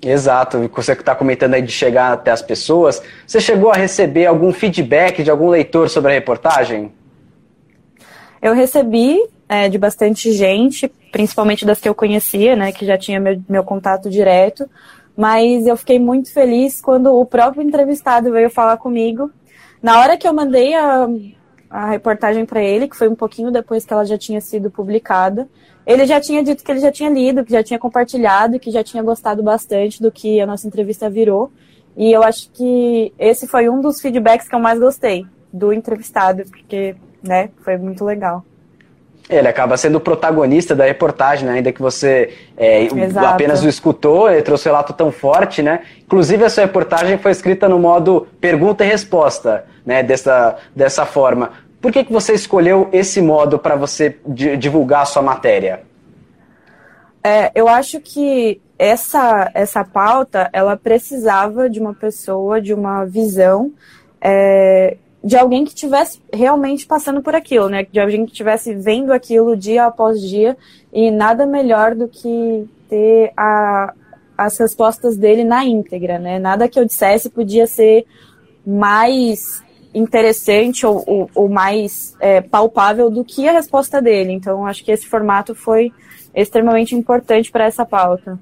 Exato, 0.01 0.69
você 0.73 0.95
que 0.95 1.01
está 1.01 1.15
comentando 1.15 1.55
aí 1.55 1.61
de 1.61 1.71
chegar 1.71 2.13
até 2.13 2.29
as 2.29 2.41
pessoas, 2.41 3.01
você 3.25 3.41
chegou 3.41 3.71
a 3.71 3.75
receber 3.75 4.27
algum 4.27 4.53
feedback 4.53 5.23
de 5.23 5.31
algum 5.31 5.49
leitor 5.49 5.89
sobre 5.89 6.11
a 6.11 6.13
reportagem? 6.13 6.91
Eu 8.39 8.53
recebi 8.53 9.19
é, 9.49 9.67
de 9.67 9.77
bastante 9.77 10.31
gente, 10.33 10.87
principalmente 11.11 11.65
das 11.65 11.79
que 11.79 11.89
eu 11.89 11.95
conhecia, 11.95 12.55
né, 12.55 12.71
que 12.71 12.85
já 12.85 12.97
tinha 12.97 13.19
meu, 13.19 13.41
meu 13.49 13.63
contato 13.63 14.09
direto, 14.09 14.69
mas 15.17 15.65
eu 15.65 15.75
fiquei 15.75 15.97
muito 15.97 16.31
feliz 16.31 16.79
quando 16.79 17.11
o 17.11 17.25
próprio 17.25 17.63
entrevistado 17.63 18.31
veio 18.31 18.51
falar 18.51 18.77
comigo. 18.77 19.31
Na 19.81 19.99
hora 19.99 20.15
que 20.15 20.27
eu 20.27 20.33
mandei 20.33 20.75
a, 20.75 21.07
a 21.71 21.89
reportagem 21.89 22.45
para 22.45 22.61
ele, 22.61 22.87
que 22.87 22.95
foi 22.95 23.07
um 23.09 23.15
pouquinho 23.15 23.51
depois 23.51 23.83
que 23.83 23.91
ela 23.91 24.05
já 24.05 24.15
tinha 24.15 24.39
sido 24.39 24.69
publicada, 24.69 25.49
ele 25.87 26.05
já 26.05 26.21
tinha 26.21 26.43
dito 26.43 26.63
que 26.63 26.71
ele 26.71 26.81
já 26.81 26.91
tinha 26.91 27.09
lido, 27.09 27.43
que 27.43 27.51
já 27.51 27.63
tinha 27.63 27.79
compartilhado, 27.79 28.59
que 28.59 28.69
já 28.69 28.83
tinha 28.83 29.01
gostado 29.01 29.41
bastante 29.41 30.01
do 30.03 30.11
que 30.11 30.39
a 30.39 30.45
nossa 30.45 30.67
entrevista 30.67 31.09
virou. 31.09 31.51
E 31.95 32.11
eu 32.11 32.21
acho 32.21 32.51
que 32.51 33.11
esse 33.17 33.47
foi 33.47 33.67
um 33.69 33.81
dos 33.81 33.99
feedbacks 33.99 34.47
que 34.47 34.53
eu 34.53 34.59
mais 34.59 34.79
gostei 34.79 35.25
do 35.51 35.73
entrevistado, 35.73 36.43
porque, 36.43 36.95
né, 37.23 37.49
foi 37.63 37.75
muito 37.77 38.05
legal. 38.05 38.45
Ele 39.29 39.47
acaba 39.47 39.75
sendo 39.75 39.97
o 39.97 40.01
protagonista 40.01 40.73
da 40.73 40.85
reportagem, 40.85 41.45
né? 41.45 41.55
ainda 41.55 41.71
que 41.71 41.81
você 41.81 42.33
é, 42.55 42.87
apenas 43.27 43.61
o 43.61 43.67
escutou, 43.67 44.31
ele 44.31 44.41
trouxe 44.41 44.67
um 44.67 44.71
relato 44.71 44.93
tão 44.93 45.11
forte, 45.11 45.61
né? 45.61 45.81
Inclusive, 46.05 46.45
essa 46.45 46.61
reportagem 46.61 47.17
foi 47.17 47.31
escrita 47.31 47.67
no 47.67 47.77
modo 47.77 48.25
pergunta 48.39 48.85
e 48.85 48.87
resposta, 48.87 49.65
né? 49.85 50.01
Dessa, 50.01 50.55
dessa 50.73 51.05
forma. 51.05 51.51
Por 51.81 51.91
que, 51.91 52.05
que 52.05 52.11
você 52.11 52.33
escolheu 52.33 52.89
esse 52.93 53.21
modo 53.21 53.59
para 53.59 53.75
você 53.75 54.17
divulgar 54.57 55.01
a 55.01 55.05
sua 55.05 55.21
matéria? 55.21 55.81
É, 57.23 57.51
eu 57.53 57.67
acho 57.67 57.99
que 57.99 58.61
essa, 58.79 59.51
essa 59.53 59.83
pauta, 59.83 60.49
ela 60.53 60.77
precisava 60.77 61.69
de 61.69 61.79
uma 61.79 61.93
pessoa, 61.93 62.61
de 62.61 62.73
uma 62.73 63.05
visão 63.05 63.73
é, 64.21 64.97
de 65.27 65.35
alguém 65.35 65.65
que 65.65 65.71
estivesse 65.71 66.21
realmente 66.31 66.87
passando 66.87 67.21
por 67.21 67.35
aquilo, 67.35 67.67
né? 67.67 67.85
De 67.91 67.99
alguém 67.99 68.25
que 68.25 68.31
estivesse 68.31 68.73
vendo 68.73 69.11
aquilo 69.11 69.57
dia 69.57 69.85
após 69.85 70.21
dia 70.21 70.55
e 70.91 71.11
nada 71.11 71.45
melhor 71.45 71.93
do 71.93 72.07
que 72.07 72.65
ter 72.87 73.33
a, 73.35 73.93
as 74.37 74.57
respostas 74.57 75.17
dele 75.17 75.43
na 75.43 75.65
íntegra, 75.65 76.17
né? 76.17 76.39
Nada 76.39 76.69
que 76.69 76.79
eu 76.79 76.85
dissesse 76.85 77.29
podia 77.29 77.67
ser 77.67 78.05
mais 78.65 79.61
interessante 79.93 80.85
ou, 80.85 81.03
ou, 81.05 81.29
ou 81.35 81.49
mais 81.49 82.15
é, 82.21 82.39
palpável 82.39 83.09
do 83.09 83.25
que 83.25 83.49
a 83.49 83.51
resposta 83.51 84.01
dele. 84.01 84.31
Então, 84.31 84.65
acho 84.65 84.81
que 84.81 84.93
esse 84.93 85.07
formato 85.07 85.53
foi 85.53 85.91
extremamente 86.33 86.95
importante 86.95 87.51
para 87.51 87.65
essa 87.65 87.85
pauta. 87.85 88.39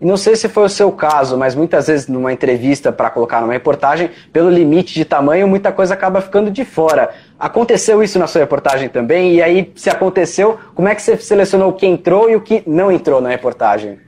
E 0.00 0.04
não 0.04 0.16
sei 0.16 0.34
se 0.34 0.48
foi 0.48 0.64
o 0.64 0.68
seu 0.68 0.90
caso, 0.90 1.38
mas 1.38 1.54
muitas 1.54 1.86
vezes 1.86 2.08
numa 2.08 2.32
entrevista 2.32 2.92
para 2.92 3.10
colocar 3.10 3.40
numa 3.40 3.52
reportagem, 3.52 4.10
pelo 4.32 4.50
limite 4.50 4.92
de 4.92 5.04
tamanho, 5.04 5.46
muita 5.46 5.70
coisa 5.70 5.94
acaba 5.94 6.20
ficando 6.20 6.50
de 6.50 6.64
fora. 6.64 7.14
Aconteceu 7.38 8.02
isso 8.02 8.18
na 8.18 8.26
sua 8.26 8.40
reportagem 8.40 8.88
também? 8.88 9.34
E 9.34 9.42
aí, 9.42 9.72
se 9.76 9.88
aconteceu, 9.88 10.58
como 10.74 10.88
é 10.88 10.94
que 10.94 11.02
você 11.02 11.16
selecionou 11.16 11.70
o 11.70 11.72
que 11.72 11.86
entrou 11.86 12.28
e 12.28 12.36
o 12.36 12.40
que 12.40 12.62
não 12.66 12.90
entrou 12.90 13.20
na 13.20 13.28
reportagem? 13.28 13.98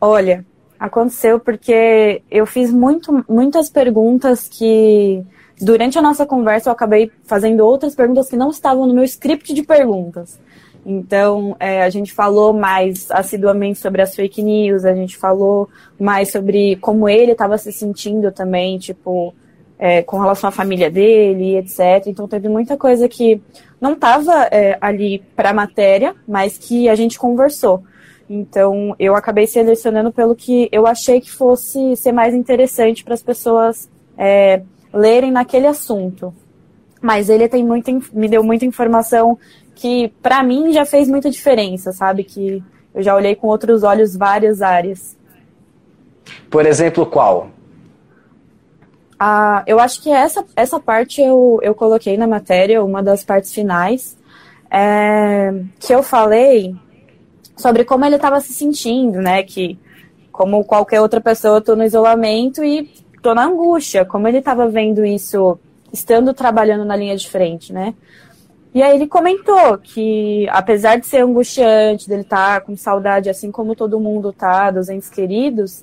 Olha, 0.00 0.44
aconteceu 0.78 1.38
porque 1.38 2.22
eu 2.30 2.46
fiz 2.46 2.72
muito, 2.72 3.24
muitas 3.28 3.68
perguntas 3.68 4.48
que 4.48 5.22
durante 5.60 5.98
a 5.98 6.02
nossa 6.02 6.26
conversa 6.26 6.68
eu 6.68 6.72
acabei 6.72 7.10
fazendo 7.24 7.60
outras 7.60 7.94
perguntas 7.94 8.28
que 8.28 8.36
não 8.36 8.50
estavam 8.50 8.86
no 8.86 8.94
meu 8.94 9.04
script 9.04 9.52
de 9.52 9.62
perguntas. 9.62 10.38
Então, 10.88 11.56
é, 11.58 11.82
a 11.82 11.90
gente 11.90 12.12
falou 12.12 12.52
mais 12.52 13.10
assiduamente 13.10 13.80
sobre 13.80 14.00
as 14.00 14.14
fake 14.14 14.40
news, 14.40 14.84
a 14.84 14.94
gente 14.94 15.16
falou 15.16 15.68
mais 15.98 16.30
sobre 16.30 16.76
como 16.76 17.08
ele 17.08 17.32
estava 17.32 17.58
se 17.58 17.72
sentindo 17.72 18.30
também, 18.30 18.78
tipo, 18.78 19.34
é, 19.76 20.04
com 20.04 20.16
relação 20.16 20.46
à 20.46 20.52
família 20.52 20.88
dele, 20.88 21.56
etc. 21.56 22.06
Então, 22.06 22.28
teve 22.28 22.48
muita 22.48 22.76
coisa 22.76 23.08
que 23.08 23.42
não 23.80 23.94
estava 23.94 24.44
é, 24.52 24.78
ali 24.80 25.18
para 25.34 25.50
a 25.50 25.52
matéria, 25.52 26.14
mas 26.26 26.56
que 26.56 26.88
a 26.88 26.94
gente 26.94 27.18
conversou. 27.18 27.82
Então, 28.30 28.94
eu 28.96 29.16
acabei 29.16 29.48
selecionando 29.48 30.12
pelo 30.12 30.36
que 30.36 30.68
eu 30.70 30.86
achei 30.86 31.20
que 31.20 31.32
fosse 31.32 31.96
ser 31.96 32.12
mais 32.12 32.32
interessante 32.32 33.02
para 33.02 33.14
as 33.14 33.22
pessoas 33.24 33.90
é, 34.16 34.62
lerem 34.92 35.32
naquele 35.32 35.66
assunto. 35.66 36.32
Mas 37.02 37.28
ele 37.28 37.48
tem 37.48 37.64
muito, 37.64 37.90
me 38.12 38.28
deu 38.28 38.44
muita 38.44 38.64
informação 38.64 39.36
que 39.76 40.08
para 40.22 40.42
mim 40.42 40.72
já 40.72 40.84
fez 40.84 41.06
muita 41.06 41.30
diferença, 41.30 41.92
sabe? 41.92 42.24
Que 42.24 42.64
eu 42.94 43.02
já 43.02 43.14
olhei 43.14 43.36
com 43.36 43.46
outros 43.46 43.82
olhos 43.82 44.16
várias 44.16 44.62
áreas. 44.62 45.16
Por 46.50 46.64
exemplo, 46.64 47.04
qual? 47.04 47.50
Ah, 49.20 49.62
eu 49.66 49.78
acho 49.78 50.02
que 50.02 50.10
essa, 50.10 50.44
essa 50.56 50.80
parte 50.80 51.20
eu, 51.20 51.60
eu 51.62 51.74
coloquei 51.74 52.16
na 52.16 52.26
matéria, 52.26 52.82
uma 52.82 53.02
das 53.02 53.22
partes 53.22 53.52
finais, 53.52 54.16
é, 54.70 55.52
que 55.78 55.94
eu 55.94 56.02
falei 56.02 56.74
sobre 57.56 57.84
como 57.84 58.04
ele 58.04 58.16
estava 58.16 58.40
se 58.40 58.54
sentindo, 58.54 59.20
né? 59.20 59.42
Que, 59.42 59.78
como 60.32 60.64
qualquer 60.64 61.02
outra 61.02 61.20
pessoa, 61.20 61.58
eu 61.58 61.62
tô 61.62 61.76
no 61.76 61.84
isolamento 61.84 62.64
e 62.64 62.90
tô 63.22 63.34
na 63.34 63.44
angústia, 63.44 64.06
como 64.06 64.26
ele 64.26 64.38
estava 64.38 64.68
vendo 64.68 65.04
isso 65.04 65.58
estando 65.92 66.32
trabalhando 66.34 66.84
na 66.84 66.96
linha 66.96 67.16
de 67.16 67.28
frente, 67.28 67.72
né? 67.72 67.94
E 68.76 68.82
aí 68.82 68.94
ele 68.94 69.06
comentou 69.06 69.78
que, 69.78 70.46
apesar 70.50 70.96
de 70.96 71.06
ser 71.06 71.22
angustiante, 71.22 72.06
dele 72.06 72.20
estar 72.20 72.60
tá 72.60 72.66
com 72.66 72.76
saudade, 72.76 73.30
assim 73.30 73.50
como 73.50 73.74
todo 73.74 73.98
mundo 73.98 74.34
tá, 74.34 74.70
dos 74.70 74.90
entes 74.90 75.08
queridos, 75.08 75.82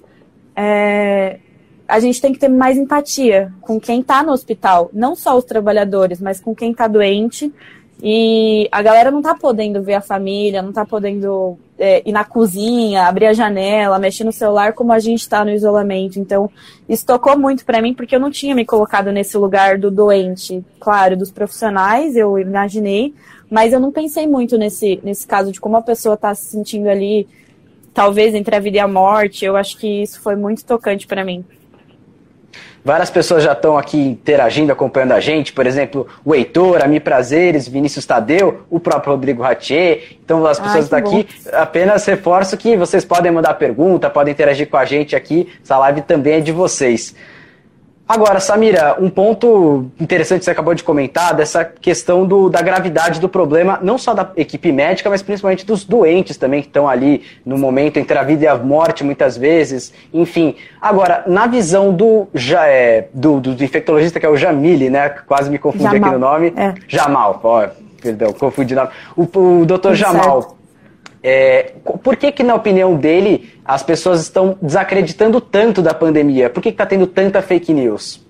é, 0.55 1.39
a 1.87 1.99
gente 1.99 2.21
tem 2.21 2.31
que 2.31 2.37
ter 2.37 2.49
mais 2.49 2.77
empatia 2.77 3.51
com 3.61 3.79
quem 3.79 4.01
está 4.01 4.21
no 4.21 4.31
hospital, 4.31 4.91
não 4.93 5.15
só 5.15 5.35
os 5.35 5.43
trabalhadores, 5.43 6.21
mas 6.21 6.39
com 6.39 6.53
quem 6.53 6.69
está 6.69 6.87
doente 6.87 7.51
e 8.05 8.67
a 8.69 8.81
galera 8.81 9.09
não 9.09 9.21
tá 9.21 9.33
podendo 9.33 9.81
ver 9.81 9.93
a 9.93 10.01
família, 10.01 10.61
não 10.61 10.73
tá 10.73 10.85
podendo 10.85 11.57
é, 11.79 12.03
ir 12.05 12.11
na 12.11 12.25
cozinha, 12.25 13.07
abrir 13.07 13.27
a 13.27 13.33
janela, 13.33 13.97
mexer 13.97 14.25
no 14.25 14.31
celular 14.33 14.73
como 14.73 14.91
a 14.91 14.99
gente 14.99 15.27
tá 15.29 15.45
no 15.45 15.51
isolamento. 15.51 16.19
Então, 16.19 16.49
isso 16.89 17.05
tocou 17.05 17.39
muito 17.39 17.63
para 17.63 17.81
mim 17.81 17.93
porque 17.93 18.13
eu 18.13 18.19
não 18.19 18.29
tinha 18.29 18.53
me 18.53 18.65
colocado 18.65 19.09
nesse 19.09 19.37
lugar 19.37 19.77
do 19.77 19.89
doente. 19.89 20.61
Claro, 20.81 21.15
dos 21.15 21.31
profissionais, 21.31 22.17
eu 22.17 22.37
imaginei, 22.37 23.13
mas 23.49 23.71
eu 23.71 23.79
não 23.79 23.89
pensei 23.89 24.27
muito 24.27 24.57
nesse, 24.57 24.99
nesse 25.01 25.25
caso 25.25 25.49
de 25.53 25.61
como 25.61 25.77
a 25.77 25.81
pessoa 25.81 26.17
tá 26.17 26.35
se 26.35 26.47
sentindo 26.47 26.89
ali, 26.89 27.25
talvez 27.93 28.35
entre 28.35 28.53
a 28.53 28.59
vida 28.59 28.75
e 28.75 28.79
a 28.81 28.87
morte. 28.87 29.45
Eu 29.45 29.55
acho 29.55 29.77
que 29.77 30.03
isso 30.03 30.19
foi 30.19 30.35
muito 30.35 30.65
tocante 30.65 31.07
para 31.07 31.23
mim. 31.23 31.45
Várias 32.85 33.09
pessoas 33.09 33.43
já 33.43 33.53
estão 33.53 33.77
aqui 33.77 33.97
interagindo, 33.97 34.71
acompanhando 34.71 35.13
a 35.13 35.19
gente, 35.21 35.53
por 35.53 35.65
exemplo, 35.65 36.05
o 36.25 36.35
Heitor, 36.35 36.83
a 36.83 36.87
Mi 36.87 36.99
Prazeres, 36.99 37.65
Vinícius 37.65 38.05
Tadeu, 38.05 38.63
o 38.69 38.77
próprio 38.77 39.13
Rodrigo 39.13 39.41
Ratier. 39.41 40.17
Então, 40.23 40.45
as 40.45 40.59
pessoas 40.59 40.85
estão 40.85 40.99
aqui. 40.99 41.25
Apenas 41.53 42.05
reforço 42.05 42.57
que 42.57 42.75
vocês 42.75 43.05
podem 43.05 43.31
mandar 43.31 43.53
pergunta, 43.53 44.09
podem 44.09 44.33
interagir 44.33 44.69
com 44.69 44.75
a 44.75 44.83
gente 44.83 45.15
aqui. 45.15 45.47
Essa 45.63 45.77
live 45.77 46.01
também 46.01 46.33
é 46.33 46.39
de 46.41 46.51
vocês. 46.51 47.15
Agora, 48.13 48.39
Samira, 48.39 48.95
um 48.99 49.09
ponto 49.09 49.87
interessante 49.99 50.39
que 50.39 50.45
você 50.45 50.51
acabou 50.51 50.75
de 50.75 50.83
comentar, 50.83 51.33
dessa 51.33 51.65
questão 51.65 52.27
do, 52.27 52.47
da 52.47 52.61
gravidade 52.61 53.19
do 53.19 53.27
problema, 53.27 53.79
não 53.81 53.97
só 53.97 54.13
da 54.13 54.29
equipe 54.37 54.71
médica, 54.71 55.09
mas 55.09 55.23
principalmente 55.23 55.65
dos 55.65 55.83
doentes 55.83 56.37
também, 56.37 56.61
que 56.61 56.67
estão 56.67 56.87
ali 56.87 57.23
no 57.43 57.57
momento 57.57 57.97
entre 57.97 58.15
a 58.15 58.21
vida 58.21 58.43
e 58.43 58.47
a 58.47 58.55
morte, 58.55 59.03
muitas 59.03 59.35
vezes. 59.35 59.91
Enfim, 60.13 60.55
agora, 60.79 61.23
na 61.25 61.47
visão 61.47 61.91
do, 61.91 62.27
já, 62.35 62.67
é, 62.67 63.07
do, 63.11 63.39
do, 63.39 63.63
infectologista, 63.63 64.19
que 64.19 64.27
é 64.27 64.29
o 64.29 64.37
Jamile, 64.37 64.91
né? 64.91 65.09
Quase 65.09 65.49
me 65.49 65.57
confundi 65.57 65.85
Jamal. 65.85 65.97
aqui 65.97 66.11
no 66.11 66.19
nome. 66.19 66.53
É. 66.55 66.75
Jamal, 66.87 67.41
ó, 67.43 67.67
perdão, 67.99 68.31
confundi 68.31 68.75
o 68.75 68.77
nome. 68.77 68.89
O, 69.17 69.61
o 69.61 69.65
doutor 69.65 69.95
Jamal. 69.95 70.43
Certo. 70.43 70.62
É, 71.23 71.73
por 72.03 72.17
que, 72.17 72.33
que, 72.33 72.43
na 72.43 72.53
opinião 72.53 72.97
dele, 72.97 73.53
as 73.63 73.81
pessoas 73.81 74.21
estão 74.21 74.57
desacreditando 74.61 75.39
tanto 75.39 75.81
da 75.81 75.93
pandemia? 75.93 76.49
Por 76.49 76.61
que 76.61 76.67
está 76.67 76.85
tendo 76.85 77.07
tanta 77.07 77.41
fake 77.41 77.73
news? 77.73 78.21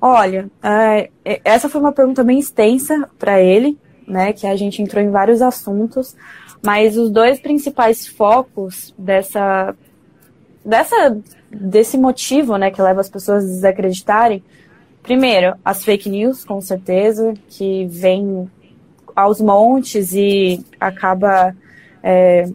Olha, 0.00 0.50
é, 0.60 1.10
é, 1.24 1.40
essa 1.44 1.68
foi 1.68 1.80
uma 1.80 1.92
pergunta 1.92 2.24
bem 2.24 2.40
extensa 2.40 3.08
para 3.18 3.40
ele, 3.40 3.78
né? 4.06 4.32
Que 4.32 4.48
a 4.48 4.56
gente 4.56 4.82
entrou 4.82 5.02
em 5.02 5.10
vários 5.10 5.40
assuntos, 5.40 6.16
mas 6.64 6.96
os 6.96 7.08
dois 7.08 7.40
principais 7.40 8.06
focos 8.06 8.92
dessa, 8.98 9.76
dessa, 10.64 11.16
desse 11.50 11.96
motivo, 11.96 12.56
né, 12.56 12.70
que 12.70 12.82
leva 12.82 13.00
as 13.00 13.08
pessoas 13.08 13.44
a 13.44 13.46
desacreditarem, 13.46 14.42
primeiro, 15.02 15.54
as 15.64 15.84
fake 15.84 16.08
news, 16.08 16.44
com 16.44 16.60
certeza, 16.60 17.34
que 17.48 17.86
vem 17.86 18.50
aos 19.18 19.40
montes 19.40 20.12
e 20.12 20.64
acaba 20.78 21.52
é, 22.00 22.48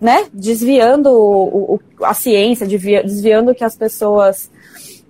né, 0.00 0.28
desviando 0.32 1.10
o, 1.10 1.74
o, 1.74 1.80
a 2.04 2.14
ciência, 2.14 2.64
desviando 2.64 3.50
o 3.50 3.54
que 3.54 3.64
as 3.64 3.74
pessoas 3.74 4.48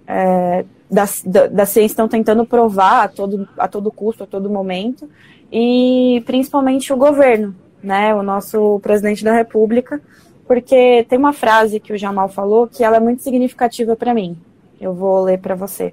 é, 0.06 0.64
da, 0.90 1.04
da, 1.26 1.46
da, 1.48 1.66
ciência 1.66 1.92
estão 1.92 2.08
tentando 2.08 2.46
provar 2.46 3.04
a 3.04 3.08
todo, 3.08 3.46
a 3.58 3.68
todo 3.68 3.92
custo, 3.92 4.24
a 4.24 4.26
todo 4.26 4.48
momento, 4.48 5.06
e 5.52 6.22
principalmente 6.24 6.90
o 6.90 6.96
governo, 6.96 7.54
né, 7.82 8.14
o 8.14 8.22
nosso 8.22 8.80
presidente 8.80 9.22
da 9.22 9.34
República, 9.34 10.00
porque 10.46 11.04
tem 11.10 11.18
uma 11.18 11.34
frase 11.34 11.78
que 11.78 11.92
o 11.92 11.98
Jamal 11.98 12.30
falou 12.30 12.66
que 12.66 12.82
ela 12.82 12.96
é 12.96 13.00
muito 13.00 13.22
significativa 13.22 13.94
para 13.94 14.14
mim. 14.14 14.34
Eu 14.80 14.94
vou 14.94 15.22
ler 15.22 15.38
para 15.38 15.54
você 15.54 15.92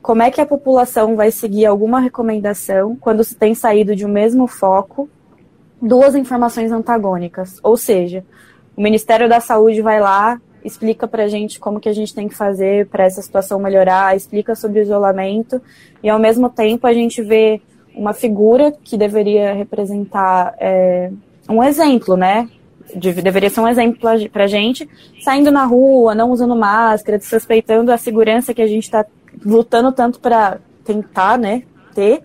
como 0.00 0.22
é 0.22 0.30
que 0.30 0.40
a 0.40 0.46
população 0.46 1.16
vai 1.16 1.30
seguir 1.30 1.66
alguma 1.66 2.00
recomendação 2.00 2.96
quando 2.96 3.24
se 3.24 3.34
tem 3.34 3.54
saído 3.54 3.94
de 3.94 4.06
um 4.06 4.08
mesmo 4.08 4.46
foco 4.46 5.08
duas 5.80 6.14
informações 6.14 6.72
antagônicas? 6.72 7.58
Ou 7.62 7.76
seja, 7.76 8.24
o 8.76 8.80
Ministério 8.80 9.28
da 9.28 9.40
Saúde 9.40 9.82
vai 9.82 10.00
lá, 10.00 10.40
explica 10.64 11.06
para 11.06 11.24
a 11.24 11.28
gente 11.28 11.58
como 11.58 11.80
que 11.80 11.88
a 11.88 11.92
gente 11.92 12.14
tem 12.14 12.28
que 12.28 12.34
fazer 12.34 12.86
para 12.86 13.04
essa 13.04 13.22
situação 13.22 13.58
melhorar, 13.58 14.16
explica 14.16 14.54
sobre 14.54 14.80
o 14.80 14.82
isolamento 14.82 15.60
e 16.02 16.08
ao 16.08 16.18
mesmo 16.18 16.48
tempo 16.48 16.86
a 16.86 16.92
gente 16.92 17.22
vê 17.22 17.60
uma 17.94 18.12
figura 18.12 18.72
que 18.84 18.96
deveria 18.96 19.52
representar 19.52 20.54
é, 20.58 21.10
um 21.48 21.62
exemplo, 21.62 22.16
né? 22.16 22.48
deveria 22.94 23.50
ser 23.50 23.60
um 23.60 23.68
exemplo 23.68 24.00
para 24.32 24.44
a 24.44 24.46
gente, 24.46 24.88
saindo 25.20 25.50
na 25.50 25.64
rua, 25.64 26.14
não 26.14 26.30
usando 26.30 26.56
máscara, 26.56 27.18
desrespeitando 27.18 27.92
a 27.92 27.98
segurança 27.98 28.54
que 28.54 28.62
a 28.62 28.66
gente 28.66 28.84
está 28.84 29.04
lutando 29.44 29.92
tanto 29.92 30.20
para 30.20 30.58
tentar, 30.84 31.38
né, 31.38 31.62
ter. 31.94 32.22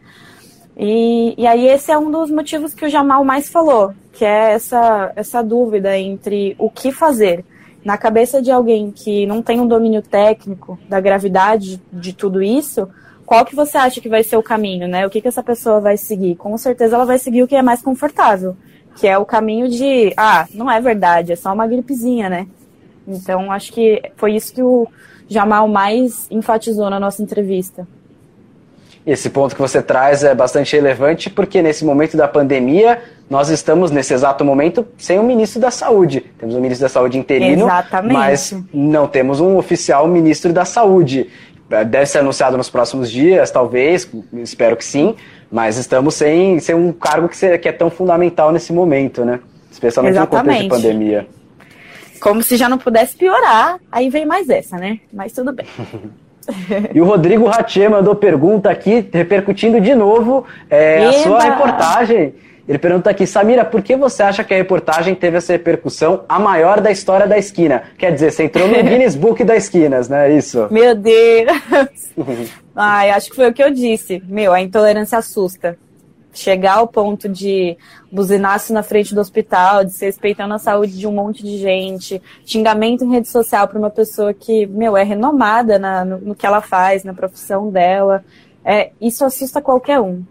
E, 0.76 1.36
e 1.38 1.46
aí 1.46 1.68
esse 1.68 1.92
é 1.92 1.98
um 1.98 2.10
dos 2.10 2.32
motivos 2.32 2.74
que 2.74 2.86
o 2.86 2.90
Jamal 2.90 3.24
mais 3.24 3.50
falou, 3.50 3.94
que 4.12 4.26
é 4.26 4.54
essa, 4.54 5.12
essa 5.16 5.44
dúvida 5.44 5.98
entre 5.98 6.56
o 6.58 6.70
que 6.70 6.92
fazer. 6.92 7.46
Na 7.84 7.98
cabeça 7.98 8.42
de 8.42 8.50
alguém 8.50 8.92
que 8.92 9.26
não 9.26 9.42
tem 9.42 9.60
um 9.60 9.68
domínio 9.68 10.02
técnico 10.02 10.80
da 10.88 11.02
gravidade 11.02 11.82
de 11.92 12.14
tudo 12.14 12.42
isso, 12.42 12.88
qual 13.26 13.46
que 13.46 13.56
você 13.56 13.78
acha 13.78 14.00
que 14.00 14.10
vai 14.10 14.24
ser 14.24 14.38
o 14.38 14.44
caminho, 14.44 14.88
né? 14.88 15.06
O 15.06 15.10
que, 15.10 15.22
que 15.22 15.28
essa 15.28 15.44
pessoa 15.44 15.80
vai 15.80 15.98
seguir? 15.98 16.36
Com 16.36 16.58
certeza 16.58 16.96
ela 16.96 17.06
vai 17.06 17.20
seguir 17.20 17.44
o 17.44 17.48
que 17.48 17.56
é 17.56 17.62
mais 17.62 17.82
confortável, 17.82 18.56
que 18.96 19.08
é 19.08 19.18
o 19.18 19.26
caminho 19.26 19.68
de, 19.68 20.14
ah, 20.16 20.48
não 20.54 20.72
é 20.72 20.80
verdade, 20.80 21.34
é 21.34 21.36
só 21.36 21.54
uma 21.54 21.68
gripezinha, 21.68 22.30
né? 22.30 22.48
Então 23.08 23.52
acho 23.52 23.74
que 23.74 24.02
foi 24.16 24.36
isso 24.36 24.54
que 24.54 24.64
o, 24.64 24.88
Jamal 25.30 25.68
mais 25.68 26.28
enfatizou 26.30 26.90
na 26.90 27.00
nossa 27.00 27.22
entrevista. 27.22 27.88
Esse 29.06 29.30
ponto 29.30 29.54
que 29.54 29.62
você 29.62 29.82
traz 29.82 30.24
é 30.24 30.34
bastante 30.34 30.76
relevante 30.76 31.30
porque 31.30 31.62
nesse 31.62 31.84
momento 31.84 32.16
da 32.16 32.28
pandemia 32.28 33.02
nós 33.30 33.50
estamos, 33.50 33.92
nesse 33.92 34.14
exato 34.14 34.46
momento, 34.46 34.86
sem 34.98 35.20
o 35.20 35.24
ministro 35.24 35.60
da 35.60 35.72
Saúde. 35.72 36.22
Temos 36.38 36.56
o 36.56 36.62
ministro 36.62 36.86
da 36.86 36.90
Saúde 36.90 37.18
interino, 37.18 37.66
Exatamente. 37.66 38.14
mas 38.14 38.56
não 38.74 39.08
temos 39.08 39.42
um 39.42 39.58
oficial 39.58 40.08
ministro 40.08 40.54
da 40.54 40.64
Saúde. 40.64 41.30
Deve 41.68 42.06
ser 42.06 42.20
anunciado 42.20 42.56
nos 42.56 42.70
próximos 42.70 43.10
dias, 43.10 43.50
talvez, 43.50 44.08
espero 44.34 44.78
que 44.78 44.86
sim, 44.86 45.16
mas 45.52 45.78
estamos 45.78 46.14
sem, 46.14 46.60
sem 46.60 46.76
um 46.76 46.92
cargo 46.92 47.28
que, 47.28 47.58
que 47.58 47.68
é 47.68 47.72
tão 47.72 47.90
fundamental 47.90 48.52
nesse 48.52 48.72
momento, 48.72 49.26
né? 49.26 49.40
Especialmente 49.72 50.14
Exatamente. 50.16 50.46
no 50.46 50.70
contexto 50.70 50.82
de 50.82 50.88
pandemia. 50.88 51.28
Como 52.24 52.42
se 52.42 52.56
já 52.56 52.70
não 52.70 52.78
pudesse 52.78 53.18
piorar, 53.18 53.78
aí 53.92 54.10
vem 54.10 54.26
mais 54.26 54.48
essa, 54.50 54.78
né? 54.78 55.00
Mas 55.12 55.34
tudo 55.34 55.52
bem. 55.52 55.66
E 56.94 57.02
o 57.02 57.06
Rodrigo 57.06 57.46
Ratier 57.48 57.92
mandou 57.92 58.16
pergunta 58.16 58.70
aqui, 58.70 59.06
repercutindo 59.12 59.82
de 59.82 59.94
novo 59.94 60.46
é, 60.70 61.06
a 61.06 61.14
sua 61.14 61.42
reportagem. 61.42 62.34
Ele 62.68 62.78
pergunta 62.78 63.10
aqui, 63.10 63.28
Samira, 63.28 63.66
por 63.66 63.82
que 63.82 63.96
você 63.96 64.24
acha 64.24 64.42
que 64.42 64.54
a 64.54 64.58
reportagem 64.58 65.14
teve 65.14 65.36
essa 65.36 65.52
repercussão 65.52 66.24
a 66.30 66.40
maior 66.40 66.80
da 66.80 66.92
história 66.92 67.28
da 67.28 67.38
esquina? 67.38 67.84
Quer 67.98 68.14
dizer, 68.14 68.32
você 68.32 68.44
entrou 68.46 68.70
no 68.70 68.76
Guinness 68.82 69.18
Book 69.18 69.44
das 69.44 69.66
esquinas, 69.66 70.08
né? 70.08 70.34
Isso. 70.34 70.68
Meu 70.72 70.96
Deus! 70.96 72.12
Ai, 72.74 73.10
acho 73.12 73.30
que 73.30 73.36
foi 73.36 73.50
o 73.50 73.54
que 73.54 73.62
eu 73.62 73.70
disse. 73.70 74.24
Meu, 74.26 74.54
a 74.54 74.62
intolerância 74.62 75.18
assusta. 75.18 75.78
Chegar 76.34 76.78
ao 76.78 76.88
ponto 76.88 77.30
de 77.30 77.78
buzinaço 78.12 78.74
na 78.74 78.82
frente 78.82 79.14
do 79.14 79.22
hospital, 79.22 79.86
de 79.86 79.94
se 79.94 80.06
respeitando 80.06 80.54
a 80.54 80.58
saúde 80.58 80.98
de 80.98 81.08
um 81.08 81.12
monte 81.12 81.44
de 81.44 81.58
gente, 81.58 82.22
xingamento 82.46 83.04
em 83.04 83.12
rede 83.12 83.28
social 83.28 83.68
para 83.68 83.78
uma 83.78 83.90
pessoa 83.90 84.34
que, 84.34 84.66
meu, 84.66 84.98
é 84.98 85.04
renomada 85.04 85.78
na, 85.78 86.04
no, 86.04 86.18
no, 86.20 86.36
que 86.36 86.46
ela 86.46 86.62
faz, 86.62 87.04
na 87.04 87.14
profissão 87.14 87.70
dela. 87.70 88.26
É, 88.66 88.92
isso 89.00 89.24
assusta 89.24 89.62
qualquer 89.62 90.00
um. 90.00 90.24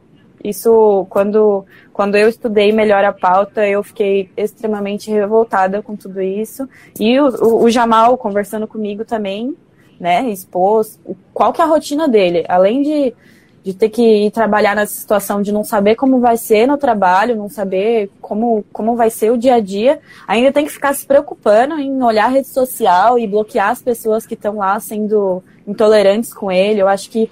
Isso, 0.43 1.07
quando, 1.09 1.65
quando 1.93 2.17
eu 2.17 2.29
estudei 2.29 2.73
melhor 2.73 3.05
a 3.05 3.13
pauta, 3.13 3.67
eu 3.67 3.83
fiquei 3.83 4.29
extremamente 4.37 5.11
revoltada 5.11 5.81
com 5.83 5.95
tudo 5.95 6.21
isso. 6.21 6.69
E 6.99 7.21
o, 7.21 7.29
o, 7.29 7.65
o 7.65 7.71
Jamal, 7.71 8.19
conversando 8.19 8.67
comigo 8.67 9.05
também, 9.05 9.57
né, 10.01 10.29
expôs 10.31 10.99
qual 11.33 11.53
que 11.53 11.61
é 11.61 11.65
a 11.65 11.69
rotina 11.69 12.09
dele. 12.09 12.45
Além 12.49 12.83
de, 12.83 13.15
de 13.63 13.73
ter 13.73 13.89
que 13.89 14.27
ir 14.27 14.31
trabalhar 14.33 14.75
nessa 14.75 14.95
situação 14.95 15.41
de 15.41 15.53
não 15.53 15.63
saber 15.63 15.95
como 15.95 16.19
vai 16.19 16.37
ser 16.37 16.67
no 16.67 16.77
trabalho, 16.77 17.37
não 17.37 17.49
saber 17.49 18.11
como, 18.21 18.65
como 18.73 18.97
vai 18.97 19.09
ser 19.09 19.31
o 19.31 19.39
dia 19.39 19.55
a 19.55 19.61
dia, 19.61 20.01
ainda 20.27 20.51
tem 20.51 20.65
que 20.65 20.73
ficar 20.73 20.93
se 20.95 21.07
preocupando 21.07 21.79
em 21.79 22.03
olhar 22.03 22.25
a 22.25 22.29
rede 22.29 22.49
social 22.49 23.19
e 23.19 23.27
bloquear 23.27 23.71
as 23.71 23.81
pessoas 23.81 24.27
que 24.27 24.35
estão 24.35 24.57
lá 24.57 24.79
sendo 24.81 25.43
intolerantes 25.67 26.35
com 26.35 26.51
ele. 26.51 26.83
Eu 26.83 26.89
acho 26.89 27.09
que 27.09 27.31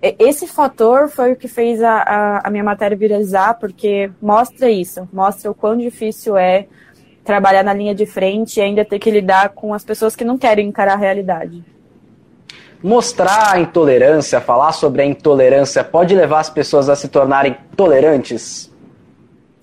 esse 0.00 0.46
fator 0.46 1.08
foi 1.08 1.32
o 1.32 1.36
que 1.36 1.48
fez 1.48 1.82
a, 1.82 1.96
a, 1.96 2.46
a, 2.46 2.50
minha 2.50 2.62
matéria 2.62 2.96
viralizar, 2.96 3.54
porque 3.54 4.10
mostra 4.22 4.70
isso, 4.70 5.08
mostra 5.12 5.50
o 5.50 5.54
quão 5.54 5.76
difícil 5.76 6.36
é 6.36 6.66
trabalhar 7.24 7.64
na 7.64 7.74
linha 7.74 7.94
de 7.94 8.06
frente 8.06 8.58
e 8.58 8.62
ainda 8.62 8.84
ter 8.84 9.00
que 9.00 9.10
lidar 9.10 9.48
com 9.48 9.74
as 9.74 9.84
pessoas 9.84 10.14
que 10.14 10.24
não 10.24 10.38
querem 10.38 10.68
encarar 10.68 10.92
a 10.92 10.96
realidade. 10.96 11.64
Mostrar 12.82 13.54
a 13.54 13.60
intolerância, 13.60 14.40
falar 14.40 14.72
sobre 14.72 15.02
a 15.02 15.04
intolerância, 15.04 15.82
pode 15.82 16.14
levar 16.14 16.40
as 16.40 16.50
pessoas 16.50 16.88
a 16.88 16.96
se 16.96 17.08
tornarem 17.08 17.56
tolerantes? 17.76 18.72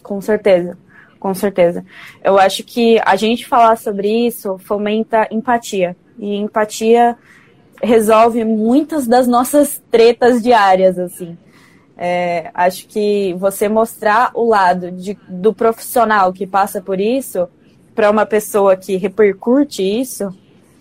Com 0.01 0.19
certeza, 0.19 0.77
com 1.19 1.33
certeza. 1.33 1.85
Eu 2.23 2.37
acho 2.37 2.63
que 2.63 2.99
a 3.05 3.15
gente 3.15 3.47
falar 3.47 3.77
sobre 3.77 4.27
isso 4.27 4.57
fomenta 4.59 5.27
empatia. 5.31 5.95
E 6.17 6.35
empatia 6.35 7.17
resolve 7.81 8.43
muitas 8.43 9.07
das 9.07 9.27
nossas 9.27 9.81
tretas 9.91 10.41
diárias, 10.41 10.97
assim. 10.97 11.37
É, 11.95 12.49
acho 12.53 12.87
que 12.87 13.35
você 13.37 13.69
mostrar 13.69 14.31
o 14.33 14.47
lado 14.47 14.91
de, 14.91 15.17
do 15.27 15.53
profissional 15.53 16.33
que 16.33 16.47
passa 16.47 16.81
por 16.81 16.99
isso 16.99 17.47
para 17.93 18.09
uma 18.09 18.25
pessoa 18.25 18.75
que 18.75 18.97
repercute 18.97 19.83
isso, 19.83 20.33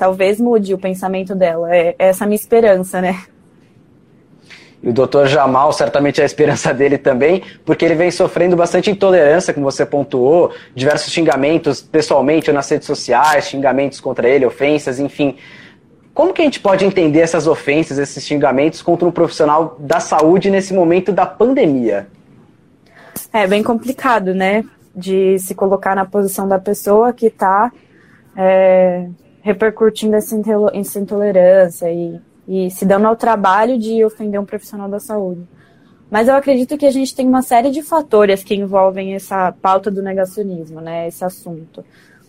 talvez 0.02 0.40
mude 0.40 0.74
o 0.74 0.78
pensamento 0.78 1.32
dela. 1.32 1.72
É, 1.72 1.94
é 1.96 2.08
essa 2.08 2.24
a 2.24 2.26
minha 2.26 2.34
esperança, 2.34 3.00
né? 3.00 3.22
E 4.82 4.88
o 4.88 4.92
doutor 4.92 5.28
Jamal, 5.28 5.72
certamente 5.72 6.18
é 6.18 6.24
a 6.24 6.26
esperança 6.26 6.74
dele 6.74 6.98
também, 6.98 7.40
porque 7.64 7.84
ele 7.84 7.94
vem 7.94 8.10
sofrendo 8.10 8.56
bastante 8.56 8.90
intolerância, 8.90 9.54
como 9.54 9.70
você 9.70 9.86
pontuou, 9.86 10.50
diversos 10.74 11.12
xingamentos 11.12 11.80
pessoalmente 11.80 12.50
ou 12.50 12.54
nas 12.54 12.68
redes 12.68 12.84
sociais, 12.84 13.46
xingamentos 13.46 14.00
contra 14.00 14.28
ele, 14.28 14.44
ofensas, 14.44 14.98
enfim. 14.98 15.36
Como 16.12 16.32
que 16.32 16.42
a 16.42 16.44
gente 16.46 16.58
pode 16.58 16.84
entender 16.84 17.20
essas 17.20 17.46
ofensas, 17.46 17.96
esses 17.96 18.26
xingamentos 18.26 18.82
contra 18.82 19.06
um 19.06 19.12
profissional 19.12 19.76
da 19.78 20.00
saúde 20.00 20.50
nesse 20.50 20.74
momento 20.74 21.12
da 21.12 21.26
pandemia? 21.26 22.08
É 23.32 23.46
bem 23.46 23.62
complicado, 23.62 24.34
né? 24.34 24.64
De 24.92 25.38
se 25.38 25.54
colocar 25.54 25.94
na 25.94 26.04
posição 26.04 26.48
da 26.48 26.58
pessoa 26.58 27.12
que 27.12 27.26
está 27.26 27.70
é, 28.36 29.06
repercutindo 29.42 30.16
essa 30.16 30.34
intolerância 30.98 31.90
e, 31.90 32.18
e 32.48 32.70
se 32.70 32.86
dando 32.86 33.06
ao 33.06 33.16
trabalho 33.16 33.76
de 33.76 34.02
ofender 34.04 34.40
um 34.40 34.46
profissional 34.46 34.88
da 34.88 35.00
saúde. 35.00 35.42
Mas 36.08 36.28
eu 36.28 36.34
acredito 36.34 36.76
que 36.76 36.86
a 36.86 36.90
gente 36.90 37.14
tem 37.14 37.26
uma 37.26 37.42
série 37.42 37.70
de 37.70 37.82
fatores 37.82 38.44
que 38.44 38.54
envolvem 38.54 39.14
essa 39.14 39.50
pauta 39.50 39.90
do 39.90 40.02
negacionismo, 40.02 40.80
né? 40.80 41.08
Esse 41.08 41.24
assunto. 41.24 41.82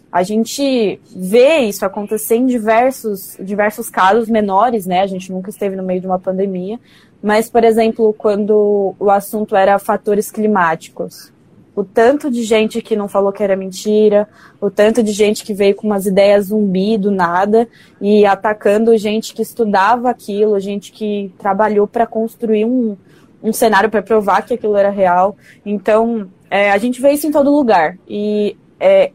A 0.10 0.24
gente 0.24 1.02
vê 1.14 1.58
isso 1.60 1.86
acontecer 1.86 2.36
em 2.36 2.46
diversos, 2.46 3.36
diversos 3.42 3.90
casos 3.90 4.30
menores, 4.30 4.86
né? 4.86 5.02
A 5.02 5.08
gente 5.08 5.32
nunca 5.32 5.50
esteve 5.50 5.76
no 5.76 5.84
meio 5.84 6.00
de 6.00 6.08
uma 6.08 6.18
pandemia. 6.18 6.80
Mas, 7.22 7.50
por 7.50 7.64
exemplo, 7.64 8.14
quando 8.18 8.96
o 8.98 9.12
assunto 9.12 9.56
era 9.56 9.78
fatores 9.78 10.32
climáticos, 10.32 11.33
o 11.76 11.84
tanto 11.84 12.30
de 12.30 12.44
gente 12.44 12.82
que 12.82 12.96
não 12.96 13.08
falou 13.08 13.32
que 13.32 13.42
era 13.42 13.56
mentira, 13.56 14.30
o 14.62 14.70
tanto 14.70 15.02
de 15.02 15.12
gente 15.12 15.44
que 15.44 15.54
veio 15.54 15.76
com 15.76 15.88
umas 15.88 16.06
ideias 16.06 16.46
zumbi 16.46 16.98
do 16.98 17.10
nada 17.10 17.68
e 18.00 18.26
atacando 18.26 18.96
gente 18.96 19.34
que 19.34 19.42
estudava 19.42 20.10
aquilo, 20.10 20.60
gente 20.60 20.92
que 20.92 21.34
trabalhou 21.40 21.88
para 21.88 22.06
construir 22.06 22.66
um, 22.66 22.96
um 23.42 23.52
cenário 23.52 23.90
para 23.90 24.04
provar 24.04 24.44
que 24.44 24.54
aquilo 24.54 24.78
era 24.78 24.92
real. 24.92 25.36
Então, 25.66 26.30
é, 26.50 26.72
a 26.72 26.78
gente 26.78 27.02
vê 27.02 27.12
isso 27.12 27.26
em 27.26 27.32
todo 27.32 27.50
lugar. 27.52 27.98
E 28.08 28.56
é, 28.80 29.12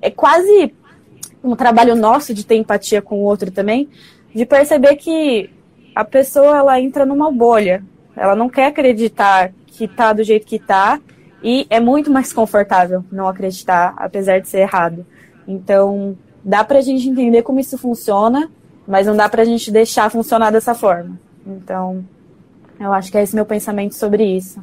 é 0.00 0.10
quase 0.10 0.72
um 1.42 1.56
trabalho 1.56 1.96
nosso 1.96 2.32
de 2.32 2.46
ter 2.46 2.56
empatia 2.56 3.02
com 3.02 3.16
o 3.16 3.24
outro 3.24 3.50
também, 3.50 3.88
de 4.32 4.46
perceber 4.46 4.94
que 4.96 5.50
a 5.94 6.04
pessoa 6.04 6.58
ela 6.58 6.80
entra 6.80 7.04
numa 7.04 7.30
bolha. 7.32 7.82
Ela 8.14 8.36
não 8.36 8.48
quer 8.48 8.66
acreditar 8.66 9.52
que 9.66 9.88
tá 9.88 10.12
do 10.12 10.22
jeito 10.22 10.46
que 10.46 10.58
tá 10.58 11.00
e 11.46 11.64
é 11.70 11.78
muito 11.78 12.10
mais 12.10 12.32
confortável 12.32 13.04
não 13.12 13.28
acreditar, 13.28 13.94
apesar 13.96 14.40
de 14.40 14.48
ser 14.48 14.62
errado. 14.62 15.06
Então, 15.46 16.18
dá 16.44 16.64
pra 16.64 16.80
gente 16.80 17.08
entender 17.08 17.42
como 17.42 17.60
isso 17.60 17.78
funciona, 17.78 18.50
mas 18.84 19.06
não 19.06 19.16
dá 19.16 19.28
pra 19.28 19.44
gente 19.44 19.70
deixar 19.70 20.10
funcionar 20.10 20.50
dessa 20.50 20.74
forma. 20.74 21.16
Então, 21.46 22.04
eu 22.80 22.92
acho 22.92 23.12
que 23.12 23.16
é 23.16 23.22
esse 23.22 23.36
meu 23.36 23.46
pensamento 23.46 23.94
sobre 23.94 24.24
isso. 24.24 24.60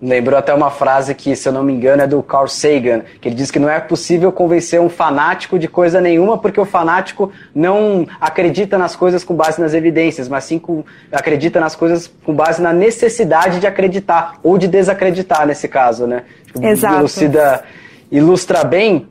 Lembrou 0.00 0.38
até 0.38 0.54
uma 0.54 0.70
frase 0.70 1.12
que, 1.12 1.34
se 1.34 1.48
eu 1.48 1.52
não 1.52 1.64
me 1.64 1.72
engano, 1.72 2.02
é 2.02 2.06
do 2.06 2.22
Carl 2.22 2.46
Sagan, 2.46 3.02
que 3.20 3.28
ele 3.28 3.34
diz 3.34 3.50
que 3.50 3.58
não 3.58 3.68
é 3.68 3.80
possível 3.80 4.30
convencer 4.30 4.80
um 4.80 4.88
fanático 4.88 5.58
de 5.58 5.66
coisa 5.66 6.00
nenhuma, 6.00 6.38
porque 6.38 6.60
o 6.60 6.64
fanático 6.64 7.32
não 7.52 8.06
acredita 8.20 8.78
nas 8.78 8.94
coisas 8.94 9.24
com 9.24 9.34
base 9.34 9.60
nas 9.60 9.74
evidências, 9.74 10.28
mas 10.28 10.44
sim 10.44 10.56
com, 10.56 10.84
acredita 11.10 11.58
nas 11.58 11.74
coisas 11.74 12.08
com 12.24 12.32
base 12.32 12.62
na 12.62 12.72
necessidade 12.72 13.58
de 13.58 13.66
acreditar, 13.66 14.34
ou 14.40 14.56
de 14.56 14.68
desacreditar 14.68 15.44
nesse 15.44 15.66
caso, 15.66 16.06
né? 16.06 16.22
Exato. 16.62 16.98
Ilucida, 16.98 17.64
ilustra 18.08 18.62
bem. 18.62 19.08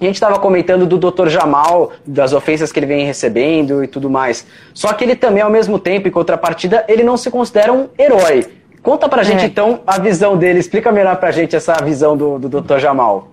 A 0.00 0.04
gente 0.04 0.14
estava 0.14 0.38
comentando 0.38 0.86
do 0.86 0.98
Dr. 0.98 1.28
Jamal, 1.28 1.92
das 2.06 2.32
ofensas 2.32 2.72
que 2.72 2.78
ele 2.78 2.86
vem 2.86 3.04
recebendo 3.04 3.84
e 3.84 3.86
tudo 3.86 4.08
mais. 4.08 4.46
Só 4.72 4.94
que 4.94 5.04
ele 5.04 5.14
também, 5.14 5.42
ao 5.42 5.50
mesmo 5.50 5.78
tempo, 5.78 6.08
em 6.08 6.10
contrapartida, 6.10 6.86
ele 6.88 7.02
não 7.02 7.18
se 7.18 7.30
considera 7.30 7.70
um 7.70 7.88
herói 7.98 8.61
Conta 8.82 9.08
pra 9.08 9.22
gente, 9.22 9.44
é. 9.44 9.46
então, 9.46 9.80
a 9.86 9.98
visão 10.00 10.36
dele. 10.36 10.58
Explica 10.58 10.90
melhor 10.90 11.16
pra 11.16 11.30
gente 11.30 11.54
essa 11.54 11.74
visão 11.84 12.16
do, 12.16 12.38
do 12.38 12.60
Dr. 12.60 12.78
Jamal. 12.78 13.28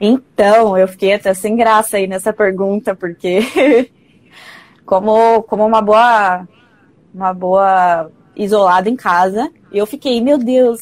Então, 0.00 0.76
eu 0.76 0.86
fiquei 0.86 1.14
até 1.14 1.34
sem 1.34 1.56
graça 1.56 1.96
aí 1.96 2.06
nessa 2.06 2.32
pergunta, 2.32 2.94
porque 2.94 3.90
como, 4.86 5.42
como 5.42 5.66
uma 5.66 5.82
boa 5.82 6.46
uma 7.14 7.34
boa 7.34 8.10
isolada 8.34 8.88
em 8.88 8.96
casa, 8.96 9.50
eu 9.70 9.86
fiquei, 9.86 10.20
meu 10.20 10.38
Deus, 10.38 10.80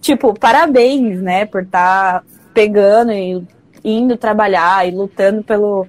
tipo, 0.00 0.32
parabéns, 0.32 1.20
né, 1.20 1.44
por 1.44 1.62
estar 1.62 2.20
tá 2.20 2.24
pegando 2.54 3.12
e 3.12 3.46
indo 3.84 4.16
trabalhar 4.16 4.88
e 4.88 4.90
lutando 4.90 5.42
pelo, 5.42 5.86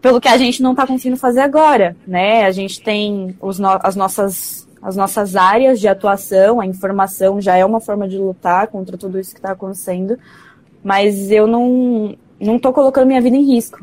pelo 0.00 0.20
que 0.20 0.28
a 0.28 0.36
gente 0.36 0.62
não 0.62 0.70
está 0.70 0.86
conseguindo 0.86 1.16
fazer 1.16 1.40
agora, 1.40 1.96
né? 2.06 2.44
A 2.44 2.52
gente 2.52 2.80
tem 2.80 3.36
os 3.40 3.58
no, 3.58 3.78
as 3.82 3.96
nossas 3.96 4.67
as 4.80 4.96
nossas 4.96 5.36
áreas 5.36 5.80
de 5.80 5.88
atuação, 5.88 6.60
a 6.60 6.66
informação 6.66 7.40
já 7.40 7.56
é 7.56 7.64
uma 7.64 7.80
forma 7.80 8.08
de 8.08 8.16
lutar 8.16 8.68
contra 8.68 8.96
tudo 8.96 9.18
isso 9.18 9.32
que 9.32 9.38
está 9.38 9.52
acontecendo, 9.52 10.18
mas 10.82 11.30
eu 11.30 11.46
não 11.46 12.16
não 12.40 12.56
estou 12.56 12.72
colocando 12.72 13.06
minha 13.06 13.20
vida 13.20 13.36
em 13.36 13.44
risco, 13.44 13.80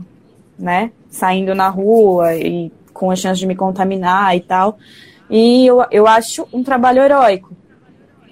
né? 0.57 0.91
Saindo 1.09 1.53
na 1.53 1.67
rua 1.67 2.35
e 2.35 2.71
com 2.93 3.11
a 3.11 3.15
chance 3.15 3.39
de 3.39 3.45
me 3.45 3.55
contaminar 3.55 4.35
e 4.35 4.39
tal. 4.39 4.77
E 5.29 5.65
eu, 5.65 5.83
eu 5.91 6.07
acho 6.07 6.47
um 6.53 6.63
trabalho 6.63 7.01
heróico. 7.01 7.51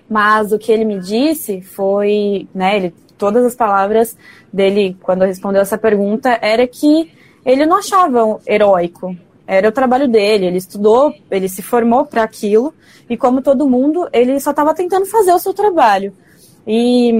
Mas 0.09 0.51
o 0.51 0.59
que 0.59 0.71
ele 0.71 0.85
me 0.85 0.99
disse 0.99 1.61
foi, 1.61 2.47
né, 2.53 2.77
ele, 2.77 2.93
todas 3.17 3.43
as 3.43 3.55
palavras 3.55 4.15
dele 4.51 4.95
quando 5.01 5.25
respondeu 5.25 5.61
essa 5.61 5.77
pergunta 5.77 6.37
era 6.41 6.65
que 6.67 7.11
ele 7.45 7.65
não 7.65 7.77
achava 7.77 8.39
heróico. 8.47 9.15
Era 9.45 9.67
o 9.67 9.71
trabalho 9.71 10.07
dele, 10.07 10.45
ele 10.45 10.57
estudou, 10.57 11.13
ele 11.29 11.49
se 11.49 11.61
formou 11.61 12.05
para 12.05 12.23
aquilo, 12.23 12.73
e 13.09 13.17
como 13.17 13.41
todo 13.41 13.67
mundo, 13.67 14.07
ele 14.13 14.39
só 14.39 14.51
estava 14.51 14.73
tentando 14.73 15.05
fazer 15.05 15.33
o 15.33 15.39
seu 15.39 15.53
trabalho. 15.53 16.13
E 16.65 17.11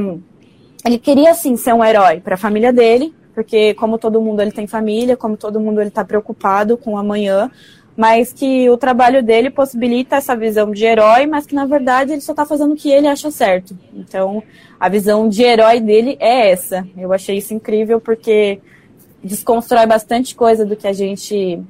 ele 0.85 0.97
queria, 0.97 1.31
assim, 1.31 1.57
ser 1.57 1.73
um 1.73 1.83
herói 1.83 2.21
para 2.21 2.35
a 2.35 2.37
família 2.37 2.71
dele, 2.71 3.13
porque 3.33 3.73
como 3.73 3.97
todo 3.97 4.21
mundo 4.21 4.41
ele 4.41 4.51
tem 4.51 4.67
família, 4.67 5.17
como 5.17 5.35
todo 5.35 5.59
mundo 5.59 5.81
ele 5.81 5.89
está 5.89 6.05
preocupado 6.05 6.77
com 6.77 6.93
o 6.93 6.97
amanhã, 6.97 7.49
mas 7.95 8.33
que 8.33 8.69
o 8.69 8.77
trabalho 8.77 9.21
dele 9.21 9.49
possibilita 9.49 10.15
essa 10.15 10.35
visão 10.35 10.71
de 10.71 10.83
herói, 10.83 11.25
mas 11.25 11.45
que 11.45 11.53
na 11.53 11.65
verdade 11.65 12.11
ele 12.11 12.21
só 12.21 12.31
está 12.31 12.45
fazendo 12.45 12.73
o 12.73 12.75
que 12.75 12.89
ele 12.89 13.07
acha 13.07 13.29
certo. 13.29 13.77
Então, 13.93 14.41
a 14.79 14.89
visão 14.89 15.29
de 15.29 15.43
herói 15.43 15.79
dele 15.79 16.17
é 16.19 16.51
essa. 16.51 16.87
Eu 16.97 17.13
achei 17.13 17.37
isso 17.37 17.53
incrível 17.53 17.99
porque 17.99 18.59
desconstrói 19.23 19.85
bastante 19.85 20.35
coisa 20.35 20.65
do 20.65 20.75
que 20.75 20.87
a 20.87 20.93
gente 20.93 21.61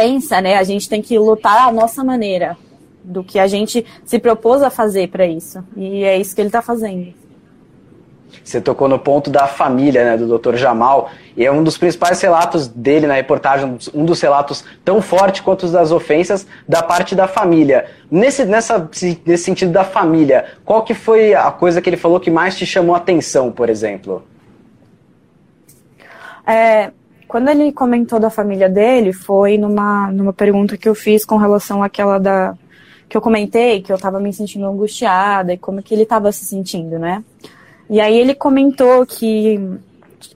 pensa, 0.00 0.40
né? 0.40 0.56
A 0.56 0.64
gente 0.64 0.88
tem 0.88 1.02
que 1.02 1.18
lutar 1.18 1.68
à 1.68 1.72
nossa 1.72 2.02
maneira, 2.02 2.56
do 3.04 3.22
que 3.22 3.38
a 3.38 3.46
gente 3.46 3.84
se 4.02 4.18
propôs 4.18 4.62
a 4.62 4.70
fazer 4.70 5.08
para 5.08 5.26
isso. 5.26 5.62
E 5.76 6.02
é 6.04 6.16
isso 6.16 6.34
que 6.34 6.40
ele 6.40 6.48
está 6.48 6.62
fazendo. 6.62 7.12
Você 8.42 8.62
tocou 8.62 8.88
no 8.88 8.98
ponto 8.98 9.28
da 9.28 9.46
família, 9.46 10.04
né, 10.04 10.16
do 10.16 10.38
Dr. 10.38 10.56
Jamal, 10.56 11.10
e 11.36 11.44
é 11.44 11.52
um 11.52 11.62
dos 11.62 11.76
principais 11.76 12.18
relatos 12.22 12.66
dele 12.66 13.06
na 13.06 13.14
reportagem, 13.14 13.78
um 13.92 14.04
dos 14.06 14.20
relatos 14.22 14.64
tão 14.82 15.02
forte 15.02 15.42
quanto 15.42 15.64
os 15.64 15.72
das 15.72 15.92
ofensas 15.92 16.46
da 16.66 16.82
parte 16.82 17.14
da 17.14 17.28
família. 17.28 17.86
Nesse, 18.10 18.46
nessa, 18.46 18.88
nesse 19.26 19.44
sentido 19.44 19.70
da 19.70 19.84
família, 19.84 20.46
qual 20.64 20.82
que 20.82 20.94
foi 20.94 21.34
a 21.34 21.50
coisa 21.50 21.82
que 21.82 21.90
ele 21.90 21.98
falou 21.98 22.18
que 22.18 22.30
mais 22.30 22.56
te 22.56 22.64
chamou 22.64 22.94
a 22.94 22.98
atenção, 22.98 23.52
por 23.52 23.68
exemplo? 23.68 24.24
É, 26.46 26.90
quando 27.30 27.48
ele 27.48 27.70
comentou 27.70 28.18
da 28.18 28.28
família 28.28 28.68
dele, 28.68 29.12
foi 29.12 29.56
numa, 29.56 30.10
numa 30.10 30.32
pergunta 30.32 30.76
que 30.76 30.88
eu 30.88 30.96
fiz 30.96 31.24
com 31.24 31.36
relação 31.36 31.80
àquela 31.80 32.18
da. 32.18 32.56
que 33.08 33.16
eu 33.16 33.20
comentei, 33.20 33.80
que 33.80 33.92
eu 33.92 33.94
estava 33.94 34.18
me 34.18 34.32
sentindo 34.32 34.66
angustiada 34.66 35.52
e 35.52 35.56
como 35.56 35.80
que 35.80 35.94
ele 35.94 36.02
estava 36.02 36.32
se 36.32 36.44
sentindo, 36.44 36.98
né? 36.98 37.22
E 37.88 38.00
aí 38.00 38.18
ele 38.18 38.34
comentou 38.34 39.06
que. 39.06 39.60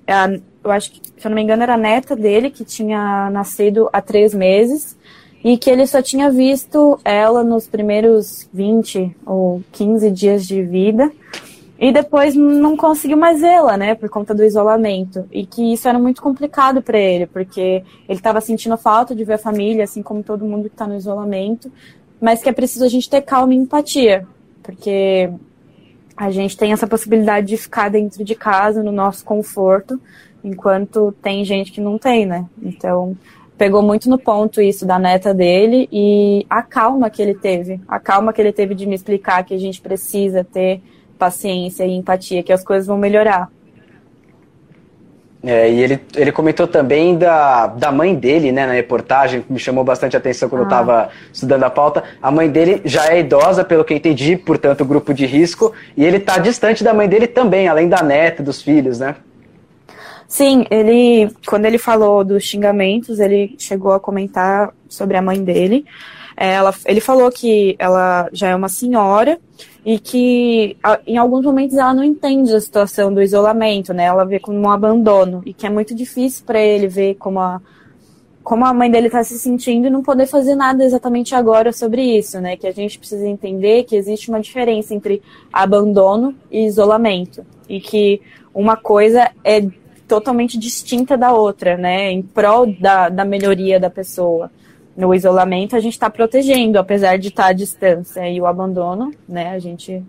A, 0.06 0.28
eu 0.62 0.70
acho 0.70 0.92
que, 0.92 1.00
se 1.04 1.26
eu 1.26 1.30
não 1.30 1.34
me 1.34 1.42
engano, 1.42 1.64
era 1.64 1.74
a 1.74 1.76
neta 1.76 2.14
dele, 2.14 2.48
que 2.48 2.64
tinha 2.64 3.28
nascido 3.28 3.90
há 3.92 4.00
três 4.00 4.32
meses, 4.32 4.96
e 5.42 5.58
que 5.58 5.68
ele 5.68 5.88
só 5.88 6.00
tinha 6.00 6.30
visto 6.30 7.00
ela 7.04 7.42
nos 7.42 7.66
primeiros 7.66 8.48
20 8.54 9.16
ou 9.26 9.64
15 9.72 10.12
dias 10.12 10.46
de 10.46 10.62
vida. 10.62 11.10
E 11.78 11.92
depois 11.92 12.34
não 12.34 12.76
conseguiu 12.76 13.16
mais 13.16 13.40
vê-la, 13.40 13.76
né, 13.76 13.94
por 13.94 14.08
conta 14.08 14.34
do 14.34 14.44
isolamento. 14.44 15.26
E 15.32 15.44
que 15.44 15.72
isso 15.72 15.88
era 15.88 15.98
muito 15.98 16.22
complicado 16.22 16.80
para 16.80 16.98
ele, 16.98 17.26
porque 17.26 17.82
ele 18.08 18.18
estava 18.18 18.40
sentindo 18.40 18.76
falta 18.76 19.14
de 19.14 19.24
ver 19.24 19.34
a 19.34 19.38
família, 19.38 19.84
assim 19.84 20.02
como 20.02 20.22
todo 20.22 20.44
mundo 20.44 20.68
que 20.68 20.74
está 20.74 20.86
no 20.86 20.96
isolamento, 20.96 21.70
mas 22.20 22.42
que 22.42 22.48
é 22.48 22.52
preciso 22.52 22.84
a 22.84 22.88
gente 22.88 23.10
ter 23.10 23.22
calma 23.22 23.52
e 23.54 23.56
empatia, 23.56 24.26
porque 24.62 25.30
a 26.16 26.30
gente 26.30 26.56
tem 26.56 26.72
essa 26.72 26.86
possibilidade 26.86 27.48
de 27.48 27.56
ficar 27.56 27.90
dentro 27.90 28.24
de 28.24 28.34
casa, 28.34 28.82
no 28.82 28.92
nosso 28.92 29.24
conforto, 29.24 30.00
enquanto 30.44 31.12
tem 31.20 31.44
gente 31.44 31.72
que 31.72 31.80
não 31.80 31.98
tem, 31.98 32.24
né? 32.24 32.46
Então, 32.62 33.16
pegou 33.58 33.82
muito 33.82 34.08
no 34.08 34.18
ponto 34.18 34.60
isso 34.60 34.86
da 34.86 34.98
neta 34.98 35.34
dele 35.34 35.88
e 35.90 36.46
a 36.48 36.62
calma 36.62 37.10
que 37.10 37.20
ele 37.20 37.34
teve, 37.34 37.80
a 37.88 37.98
calma 37.98 38.32
que 38.32 38.40
ele 38.40 38.52
teve 38.52 38.74
de 38.74 38.86
me 38.86 38.94
explicar 38.94 39.44
que 39.44 39.54
a 39.54 39.58
gente 39.58 39.80
precisa 39.80 40.44
ter 40.44 40.80
paciência 41.18 41.84
e 41.84 41.92
empatia, 41.92 42.42
que 42.42 42.52
as 42.52 42.64
coisas 42.64 42.86
vão 42.86 42.98
melhorar. 42.98 43.48
É, 45.46 45.70
e 45.70 45.82
ele, 45.82 46.00
ele 46.16 46.32
comentou 46.32 46.66
também 46.66 47.18
da, 47.18 47.66
da 47.66 47.92
mãe 47.92 48.14
dele, 48.14 48.50
né, 48.50 48.66
na 48.66 48.72
reportagem, 48.72 49.42
que 49.42 49.52
me 49.52 49.58
chamou 49.58 49.84
bastante 49.84 50.16
atenção 50.16 50.48
quando 50.48 50.62
ah. 50.62 50.64
eu 50.64 50.68
estava 50.68 51.10
estudando 51.30 51.64
a 51.64 51.70
pauta. 51.70 52.02
A 52.22 52.30
mãe 52.30 52.48
dele 52.48 52.80
já 52.82 53.12
é 53.12 53.20
idosa, 53.20 53.62
pelo 53.62 53.84
que 53.84 53.92
entendi, 53.92 54.38
portanto, 54.38 54.86
grupo 54.86 55.12
de 55.12 55.26
risco, 55.26 55.74
e 55.94 56.02
ele 56.02 56.16
está 56.16 56.38
distante 56.38 56.82
da 56.82 56.94
mãe 56.94 57.06
dele 57.06 57.26
também, 57.26 57.68
além 57.68 57.90
da 57.90 58.02
neta, 58.02 58.42
dos 58.42 58.62
filhos, 58.62 58.98
né? 58.98 59.16
Sim, 60.26 60.64
ele, 60.70 61.30
quando 61.46 61.66
ele 61.66 61.76
falou 61.76 62.24
dos 62.24 62.42
xingamentos, 62.42 63.20
ele 63.20 63.54
chegou 63.58 63.92
a 63.92 64.00
comentar 64.00 64.72
sobre 64.88 65.18
a 65.18 65.22
mãe 65.22 65.44
dele. 65.44 65.84
Ela, 66.34 66.74
ele 66.86 67.00
falou 67.00 67.30
que 67.30 67.76
ela 67.78 68.30
já 68.32 68.48
é 68.48 68.56
uma 68.56 68.70
senhora 68.70 69.38
e 69.84 69.98
que 69.98 70.76
em 71.06 71.18
alguns 71.18 71.44
momentos 71.44 71.76
ela 71.76 71.92
não 71.92 72.02
entende 72.02 72.54
a 72.54 72.60
situação 72.60 73.12
do 73.12 73.20
isolamento, 73.20 73.92
né? 73.92 74.04
Ela 74.04 74.24
vê 74.24 74.40
como 74.40 74.58
um 74.58 74.70
abandono 74.70 75.42
e 75.44 75.52
que 75.52 75.66
é 75.66 75.70
muito 75.70 75.94
difícil 75.94 76.44
para 76.46 76.58
ele 76.58 76.88
ver 76.88 77.16
como 77.16 77.38
a 77.38 77.60
como 78.42 78.66
a 78.66 78.74
mãe 78.74 78.90
dele 78.90 79.06
está 79.06 79.24
se 79.24 79.38
sentindo 79.38 79.86
e 79.86 79.90
não 79.90 80.02
poder 80.02 80.26
fazer 80.26 80.54
nada 80.54 80.84
exatamente 80.84 81.34
agora 81.34 81.72
sobre 81.72 82.02
isso, 82.02 82.38
né? 82.42 82.58
Que 82.58 82.66
a 82.66 82.72
gente 82.72 82.98
precisa 82.98 83.26
entender 83.26 83.84
que 83.84 83.96
existe 83.96 84.28
uma 84.28 84.38
diferença 84.38 84.94
entre 84.94 85.22
abandono 85.50 86.34
e 86.50 86.66
isolamento 86.66 87.44
e 87.66 87.80
que 87.80 88.20
uma 88.52 88.76
coisa 88.76 89.30
é 89.42 89.66
totalmente 90.06 90.58
distinta 90.58 91.16
da 91.16 91.32
outra, 91.32 91.78
né? 91.78 92.12
Em 92.12 92.20
prol 92.20 92.66
da, 92.78 93.08
da 93.08 93.24
melhoria 93.24 93.80
da 93.80 93.88
pessoa 93.88 94.50
no 94.96 95.14
isolamento 95.14 95.74
a 95.76 95.80
gente 95.80 95.94
está 95.94 96.08
protegendo, 96.08 96.78
apesar 96.78 97.18
de 97.18 97.28
estar 97.28 97.44
tá 97.44 97.48
à 97.50 97.52
distância. 97.52 98.28
E 98.28 98.40
o 98.40 98.46
abandono, 98.46 99.12
né, 99.28 99.50
a 99.50 99.58
gente 99.58 100.02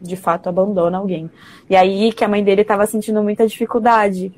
de 0.00 0.16
fato 0.16 0.48
abandona 0.48 0.98
alguém. 0.98 1.30
E 1.68 1.74
aí 1.74 2.12
que 2.12 2.24
a 2.24 2.28
mãe 2.28 2.42
dele 2.42 2.62
estava 2.62 2.86
sentindo 2.86 3.22
muita 3.22 3.46
dificuldade 3.46 4.32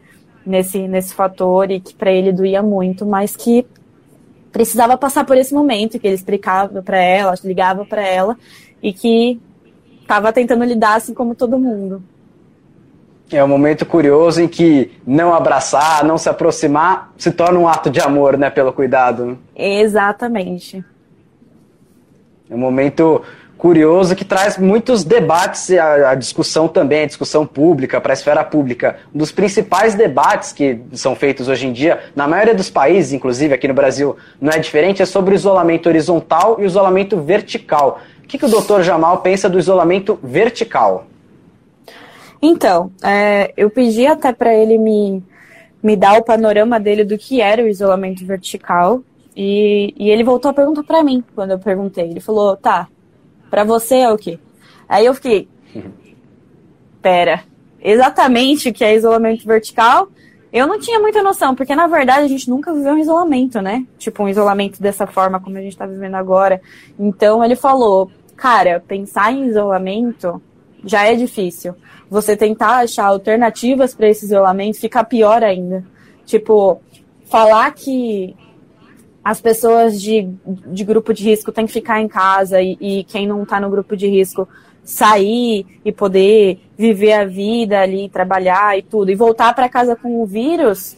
nesse, 0.44 0.88
nesse 0.88 1.14
fator 1.14 1.70
e 1.70 1.80
que 1.80 1.94
para 1.94 2.10
ele 2.10 2.32
doía 2.32 2.62
muito, 2.62 3.04
mas 3.04 3.36
que 3.36 3.66
precisava 4.50 4.96
passar 4.96 5.24
por 5.24 5.36
esse 5.36 5.54
momento, 5.54 5.98
que 5.98 6.06
ele 6.06 6.14
explicava 6.14 6.82
para 6.82 6.98
ela, 6.98 7.34
ligava 7.44 7.84
para 7.84 8.06
ela 8.06 8.36
e 8.82 8.92
que 8.92 9.40
estava 10.00 10.32
tentando 10.32 10.64
lidar 10.64 10.96
assim 10.96 11.14
como 11.14 11.34
todo 11.34 11.58
mundo. 11.58 12.02
É 13.32 13.44
um 13.44 13.48
momento 13.48 13.86
curioso 13.86 14.42
em 14.42 14.48
que 14.48 14.90
não 15.06 15.32
abraçar, 15.32 16.04
não 16.04 16.18
se 16.18 16.28
aproximar, 16.28 17.12
se 17.16 17.30
torna 17.30 17.58
um 17.58 17.68
ato 17.68 17.88
de 17.88 18.00
amor, 18.00 18.36
né, 18.36 18.50
pelo 18.50 18.72
cuidado. 18.72 19.38
Exatamente. 19.54 20.84
É 22.50 22.54
um 22.54 22.58
momento 22.58 23.22
curioso 23.56 24.16
que 24.16 24.24
traz 24.24 24.56
muitos 24.58 25.04
debates, 25.04 25.70
a, 25.70 26.10
a 26.10 26.14
discussão 26.14 26.66
também, 26.66 27.02
a 27.02 27.06
discussão 27.06 27.46
pública, 27.46 28.00
para 28.00 28.12
a 28.12 28.14
esfera 28.14 28.42
pública. 28.42 28.96
Um 29.14 29.18
dos 29.18 29.30
principais 29.30 29.94
debates 29.94 30.52
que 30.52 30.80
são 30.94 31.14
feitos 31.14 31.46
hoje 31.46 31.66
em 31.68 31.72
dia, 31.72 32.00
na 32.16 32.26
maioria 32.26 32.54
dos 32.54 32.70
países, 32.70 33.12
inclusive 33.12 33.54
aqui 33.54 33.68
no 33.68 33.74
Brasil, 33.74 34.16
não 34.40 34.50
é 34.50 34.58
diferente, 34.58 35.02
é 35.02 35.06
sobre 35.06 35.34
o 35.34 35.36
isolamento 35.36 35.88
horizontal 35.88 36.56
e 36.58 36.62
o 36.62 36.66
isolamento 36.66 37.20
vertical. 37.20 38.00
O 38.24 38.26
que, 38.26 38.38
que 38.38 38.46
o 38.46 38.48
doutor 38.48 38.82
Jamal 38.82 39.18
pensa 39.18 39.48
do 39.48 39.58
isolamento 39.58 40.18
vertical? 40.22 41.06
Então, 42.42 42.90
é, 43.02 43.52
eu 43.56 43.68
pedi 43.68 44.06
até 44.06 44.32
para 44.32 44.54
ele 44.54 44.78
me, 44.78 45.22
me 45.82 45.94
dar 45.94 46.18
o 46.18 46.24
panorama 46.24 46.80
dele 46.80 47.04
do 47.04 47.18
que 47.18 47.40
era 47.40 47.62
o 47.62 47.68
isolamento 47.68 48.24
vertical. 48.24 49.02
E, 49.36 49.94
e 49.96 50.10
ele 50.10 50.24
voltou 50.24 50.50
a 50.50 50.54
perguntar 50.54 50.82
para 50.82 51.04
mim 51.04 51.22
quando 51.34 51.50
eu 51.50 51.58
perguntei. 51.58 52.04
Ele 52.04 52.20
falou: 52.20 52.56
tá, 52.56 52.88
para 53.50 53.62
você 53.62 53.96
é 53.96 54.10
o 54.10 54.16
quê? 54.16 54.38
Aí 54.88 55.04
eu 55.04 55.14
fiquei: 55.14 55.48
pera, 57.02 57.44
exatamente 57.80 58.70
o 58.70 58.72
que 58.72 58.84
é 58.84 58.94
isolamento 58.94 59.46
vertical? 59.46 60.08
Eu 60.52 60.66
não 60.66 60.80
tinha 60.80 60.98
muita 60.98 61.22
noção, 61.22 61.54
porque 61.54 61.76
na 61.76 61.86
verdade 61.86 62.24
a 62.24 62.28
gente 62.28 62.50
nunca 62.50 62.74
viveu 62.74 62.94
um 62.94 62.98
isolamento, 62.98 63.60
né? 63.60 63.86
Tipo, 63.98 64.24
um 64.24 64.28
isolamento 64.28 64.82
dessa 64.82 65.06
forma 65.06 65.38
como 65.38 65.56
a 65.56 65.60
gente 65.60 65.76
tá 65.76 65.86
vivendo 65.86 66.16
agora. 66.16 66.60
Então 66.98 67.44
ele 67.44 67.54
falou: 67.54 68.10
cara, 68.34 68.82
pensar 68.88 69.30
em 69.30 69.46
isolamento 69.46 70.42
já 70.84 71.06
é 71.06 71.14
difícil 71.14 71.74
você 72.10 72.36
tentar 72.36 72.78
achar 72.78 73.06
alternativas 73.06 73.94
para 73.94 74.08
esse 74.08 74.26
isolamento 74.26 74.80
fica 74.80 75.04
pior 75.04 75.44
ainda. 75.44 75.84
Tipo, 76.26 76.80
falar 77.26 77.72
que 77.72 78.34
as 79.22 79.40
pessoas 79.40 80.02
de, 80.02 80.28
de 80.66 80.84
grupo 80.84 81.14
de 81.14 81.22
risco 81.22 81.52
têm 81.52 81.66
que 81.66 81.72
ficar 81.72 82.00
em 82.00 82.08
casa 82.08 82.60
e, 82.60 82.76
e 82.80 83.04
quem 83.04 83.28
não 83.28 83.44
está 83.44 83.60
no 83.60 83.70
grupo 83.70 83.96
de 83.96 84.08
risco 84.08 84.48
sair 84.82 85.66
e 85.84 85.92
poder 85.92 86.58
viver 86.76 87.12
a 87.12 87.24
vida 87.24 87.80
ali, 87.80 88.08
trabalhar 88.08 88.76
e 88.76 88.82
tudo, 88.82 89.10
e 89.10 89.14
voltar 89.14 89.54
para 89.54 89.68
casa 89.68 89.94
com 89.94 90.20
o 90.20 90.26
vírus, 90.26 90.96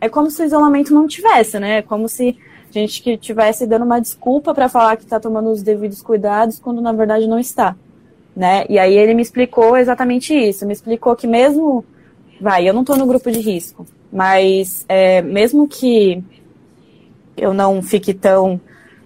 é 0.00 0.08
como 0.08 0.30
se 0.30 0.40
o 0.40 0.46
isolamento 0.46 0.94
não 0.94 1.06
tivesse, 1.06 1.58
né? 1.58 1.78
É 1.78 1.82
como 1.82 2.08
se 2.08 2.38
a 2.70 2.72
gente 2.72 3.02
que 3.02 3.18
tivesse 3.18 3.66
dando 3.66 3.84
uma 3.84 4.00
desculpa 4.00 4.54
para 4.54 4.68
falar 4.68 4.96
que 4.96 5.02
está 5.02 5.20
tomando 5.20 5.50
os 5.50 5.62
devidos 5.62 6.00
cuidados, 6.00 6.58
quando 6.58 6.80
na 6.80 6.92
verdade 6.92 7.26
não 7.26 7.38
está 7.38 7.76
né? 8.36 8.66
E 8.68 8.78
aí 8.78 8.94
ele 8.94 9.14
me 9.14 9.22
explicou 9.22 9.76
exatamente 9.78 10.34
isso, 10.34 10.66
me 10.66 10.74
explicou 10.74 11.16
que 11.16 11.26
mesmo, 11.26 11.82
vai, 12.38 12.68
eu 12.68 12.74
não 12.74 12.82
estou 12.82 12.96
no 12.96 13.06
grupo 13.06 13.30
de 13.30 13.40
risco, 13.40 13.86
mas 14.12 14.84
é, 14.88 15.22
mesmo 15.22 15.66
que 15.66 16.22
eu 17.34 17.54
não 17.54 17.82
fique 17.82 18.12
tão 18.12 18.60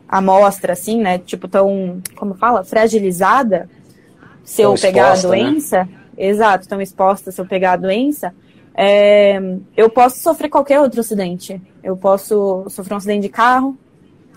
à 0.09 0.21
mostra, 0.21 0.73
assim, 0.73 1.01
né? 1.01 1.19
Tipo, 1.19 1.47
tão, 1.47 2.03
como 2.17 2.35
fala, 2.35 2.65
fragilizada, 2.65 3.71
se 4.43 4.63
eu 4.63 4.75
pegar 4.75 5.13
a 5.13 5.17
né? 5.17 5.23
doença, 5.23 5.85
né? 5.85 5.89
exato, 6.19 6.63
estão 6.63 6.81
expostas 6.81 7.37
se 7.37 7.41
eu 7.41 7.47
pegar 7.47 7.73
a 7.73 7.77
doença, 7.77 8.35
é, 8.75 9.41
eu 9.77 9.89
posso 9.89 10.19
sofrer 10.21 10.49
qualquer 10.49 10.81
outro 10.81 11.01
acidente. 11.01 11.61
Eu 11.83 11.97
posso 11.97 12.65
sofrer 12.69 12.95
um 12.95 12.97
acidente 12.97 13.23
de 13.23 13.29
carro, 13.29 13.79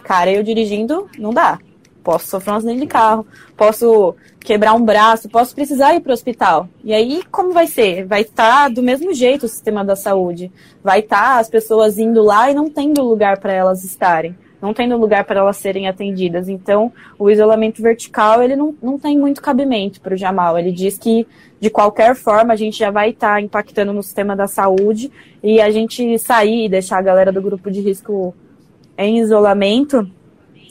cara, 0.03 0.32
eu 0.32 0.43
dirigindo, 0.43 1.10
não 1.17 1.34
dá. 1.34 1.58
Posso 2.03 2.27
sofrer 2.27 2.53
um 2.53 2.57
acidente 2.57 2.81
de 2.81 2.87
carro, 2.87 3.25
posso 3.55 4.15
quebrar 4.39 4.73
um 4.73 4.83
braço, 4.83 5.29
posso 5.29 5.55
precisar 5.55 5.95
ir 5.95 6.01
para 6.01 6.11
o 6.11 6.13
hospital. 6.13 6.67
E 6.83 6.93
aí, 6.93 7.23
como 7.31 7.53
vai 7.53 7.65
ser? 7.65 8.05
Vai 8.05 8.21
estar 8.21 8.63
tá 8.63 8.69
do 8.69 8.83
mesmo 8.83 9.13
jeito 9.13 9.45
o 9.45 9.49
sistema 9.49 9.85
da 9.85 9.95
saúde. 9.95 10.51
Vai 10.83 10.99
estar 10.99 11.35
tá 11.35 11.39
as 11.39 11.49
pessoas 11.49 11.97
indo 11.97 12.21
lá 12.21 12.51
e 12.51 12.53
não 12.53 12.69
tendo 12.69 13.01
lugar 13.01 13.39
para 13.39 13.53
elas 13.53 13.83
estarem 13.83 14.35
não 14.63 14.73
tendo 14.73 14.95
lugar 14.95 15.25
para 15.25 15.41
elas 15.41 15.57
serem 15.57 15.89
atendidas. 15.89 16.47
Então, 16.47 16.89
o 17.19 17.29
isolamento 17.29 17.81
vertical, 17.81 18.41
ele 18.41 18.55
não, 18.55 18.73
não 18.81 18.97
tem 18.97 19.19
muito 19.19 19.41
cabimento 19.41 19.99
para 19.99 20.13
o 20.13 20.17
Jamal. 20.17 20.57
Ele 20.57 20.71
diz 20.71 20.97
que, 20.97 21.27
de 21.59 21.69
qualquer 21.69 22.15
forma, 22.15 22.53
a 22.53 22.55
gente 22.55 22.79
já 22.79 22.89
vai 22.89 23.09
estar 23.09 23.33
tá 23.33 23.41
impactando 23.41 23.91
no 23.91 24.01
sistema 24.01 24.37
da 24.37 24.47
saúde 24.47 25.11
e 25.43 25.59
a 25.59 25.69
gente 25.69 26.17
sair 26.17 26.63
e 26.63 26.69
deixar 26.69 26.99
a 26.99 27.01
galera 27.01 27.29
do 27.29 27.41
grupo 27.41 27.69
de 27.69 27.81
risco 27.81 28.33
em 28.97 29.19
isolamento 29.19 30.09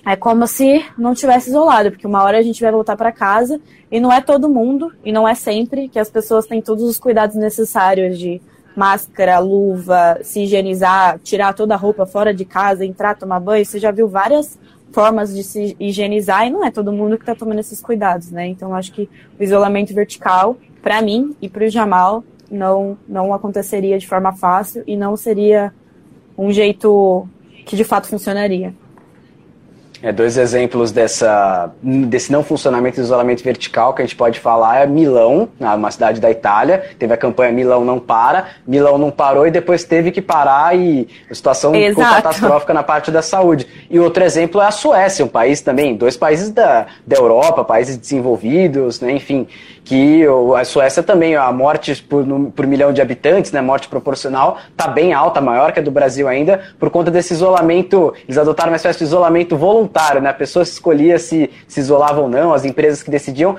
é 0.04 0.16
como 0.16 0.46
se 0.46 0.84
não 0.98 1.14
tivesse 1.14 1.50
isolado, 1.50 1.90
porque 1.90 2.06
uma 2.06 2.22
hora 2.22 2.38
a 2.38 2.42
gente 2.42 2.60
vai 2.60 2.72
voltar 2.72 2.96
para 2.96 3.12
casa 3.12 3.60
e 3.90 4.00
não 4.00 4.12
é 4.12 4.20
todo 4.20 4.48
mundo 4.48 4.92
e 5.04 5.12
não 5.12 5.26
é 5.26 5.34
sempre 5.34 5.88
que 5.88 5.98
as 5.98 6.10
pessoas 6.10 6.46
têm 6.46 6.60
todos 6.60 6.82
os 6.82 6.98
cuidados 6.98 7.36
necessários 7.36 8.18
de 8.18 8.40
máscara, 8.74 9.38
luva, 9.38 10.18
se 10.22 10.40
higienizar, 10.40 11.18
tirar 11.20 11.52
toda 11.52 11.74
a 11.74 11.76
roupa 11.76 12.06
fora 12.06 12.34
de 12.34 12.44
casa, 12.44 12.84
entrar, 12.84 13.16
tomar 13.16 13.38
banho. 13.38 13.64
Você 13.64 13.78
já 13.78 13.90
viu 13.90 14.08
várias 14.08 14.58
formas 14.92 15.34
de 15.34 15.44
se 15.44 15.76
higienizar 15.78 16.46
e 16.46 16.50
não 16.50 16.64
é 16.64 16.70
todo 16.70 16.92
mundo 16.92 17.16
que 17.16 17.22
está 17.22 17.34
tomando 17.34 17.60
esses 17.60 17.80
cuidados, 17.80 18.30
né? 18.30 18.46
Então 18.46 18.74
acho 18.74 18.92
que 18.92 19.08
o 19.38 19.42
isolamento 19.42 19.94
vertical, 19.94 20.56
para 20.82 21.00
mim 21.00 21.36
e 21.40 21.48
para 21.48 21.64
o 21.64 21.68
Jamal, 21.68 22.24
não 22.50 22.98
não 23.08 23.32
aconteceria 23.32 23.98
de 23.98 24.06
forma 24.06 24.32
fácil 24.32 24.82
e 24.86 24.96
não 24.96 25.16
seria 25.16 25.72
um 26.36 26.52
jeito 26.52 27.26
que 27.64 27.76
de 27.76 27.84
fato 27.84 28.08
funcionaria. 28.08 28.74
É, 30.02 30.10
dois 30.10 30.36
exemplos 30.36 30.90
dessa, 30.90 31.70
desse 31.80 32.32
não 32.32 32.42
funcionamento 32.42 32.96
do 32.96 33.04
isolamento 33.04 33.44
vertical 33.44 33.94
que 33.94 34.02
a 34.02 34.04
gente 34.04 34.16
pode 34.16 34.40
falar 34.40 34.80
é 34.80 34.86
Milão, 34.86 35.48
uma 35.60 35.90
cidade 35.92 36.20
da 36.20 36.28
Itália, 36.28 36.82
teve 36.98 37.14
a 37.14 37.16
campanha 37.16 37.52
Milão 37.52 37.84
não 37.84 38.00
para, 38.00 38.46
Milão 38.66 38.98
não 38.98 39.12
parou 39.12 39.46
e 39.46 39.50
depois 39.50 39.84
teve 39.84 40.10
que 40.10 40.20
parar 40.20 40.76
e 40.76 41.06
a 41.30 41.34
situação 41.34 41.72
ficou 41.72 42.02
catastrófica 42.02 42.74
na 42.74 42.82
parte 42.82 43.12
da 43.12 43.22
saúde. 43.22 43.66
E 43.88 44.00
outro 44.00 44.24
exemplo 44.24 44.60
é 44.60 44.66
a 44.66 44.72
Suécia, 44.72 45.24
um 45.24 45.28
país 45.28 45.60
também, 45.60 45.94
dois 45.94 46.16
países 46.16 46.50
da, 46.50 46.86
da 47.06 47.16
Europa, 47.16 47.62
países 47.62 47.96
desenvolvidos, 47.96 49.00
né, 49.00 49.12
enfim, 49.12 49.46
que 49.84 50.24
a 50.56 50.64
Suécia 50.64 51.02
também, 51.02 51.34
a 51.34 51.50
morte 51.52 52.02
por, 52.02 52.24
por 52.54 52.66
milhão 52.66 52.92
de 52.92 53.02
habitantes, 53.02 53.50
né, 53.50 53.60
morte 53.60 53.88
proporcional, 53.88 54.58
está 54.70 54.86
bem 54.86 55.12
alta, 55.12 55.40
maior 55.40 55.72
que 55.72 55.80
a 55.80 55.82
do 55.82 55.90
Brasil 55.90 56.28
ainda, 56.28 56.60
por 56.78 56.88
conta 56.90 57.10
desse 57.10 57.34
isolamento, 57.34 58.14
eles 58.24 58.38
adotaram 58.38 58.70
uma 58.70 58.76
espécie 58.76 59.00
de 59.00 59.04
isolamento 59.04 59.56
voluntário, 59.56 60.20
né, 60.20 60.30
a 60.30 60.34
pessoa 60.34 60.62
escolhia 60.62 61.18
se 61.18 61.50
se 61.66 61.80
isolava 61.80 62.20
ou 62.20 62.28
não, 62.28 62.52
as 62.52 62.64
empresas 62.64 63.02
que 63.02 63.10
decidiam, 63.10 63.56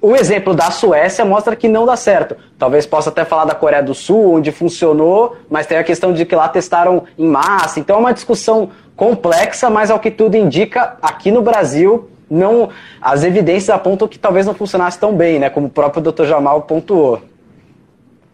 o 0.00 0.14
exemplo 0.14 0.54
da 0.54 0.70
Suécia 0.70 1.24
mostra 1.24 1.56
que 1.56 1.66
não 1.66 1.84
dá 1.84 1.96
certo. 1.96 2.36
Talvez 2.56 2.86
possa 2.86 3.10
até 3.10 3.24
falar 3.24 3.44
da 3.44 3.54
Coreia 3.54 3.82
do 3.82 3.94
Sul, 3.94 4.34
onde 4.34 4.52
funcionou, 4.52 5.36
mas 5.50 5.66
tem 5.66 5.76
a 5.76 5.82
questão 5.82 6.12
de 6.12 6.24
que 6.24 6.36
lá 6.36 6.48
testaram 6.48 7.02
em 7.18 7.26
massa. 7.26 7.80
Então 7.80 7.96
é 7.96 7.98
uma 7.98 8.12
discussão 8.14 8.70
complexa, 8.94 9.68
mas 9.68 9.90
ao 9.90 9.98
que 9.98 10.10
tudo 10.10 10.36
indica, 10.36 10.96
aqui 11.02 11.32
no 11.32 11.42
Brasil 11.42 12.08
não 12.30 12.70
as 13.00 13.24
evidências 13.24 13.70
apontam 13.70 14.08
que 14.08 14.18
talvez 14.18 14.46
não 14.46 14.54
funcionasse 14.54 14.98
tão 14.98 15.14
bem, 15.14 15.38
né? 15.38 15.50
Como 15.50 15.66
o 15.66 15.70
próprio 15.70 16.02
Dr. 16.02 16.24
Jamal 16.24 16.62
pontuou. 16.62 17.22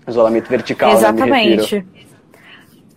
Isolamento 0.06 0.48
vertical. 0.48 0.90
Né, 0.90 0.96
Exatamente. 0.96 1.76
Né, 1.76 1.84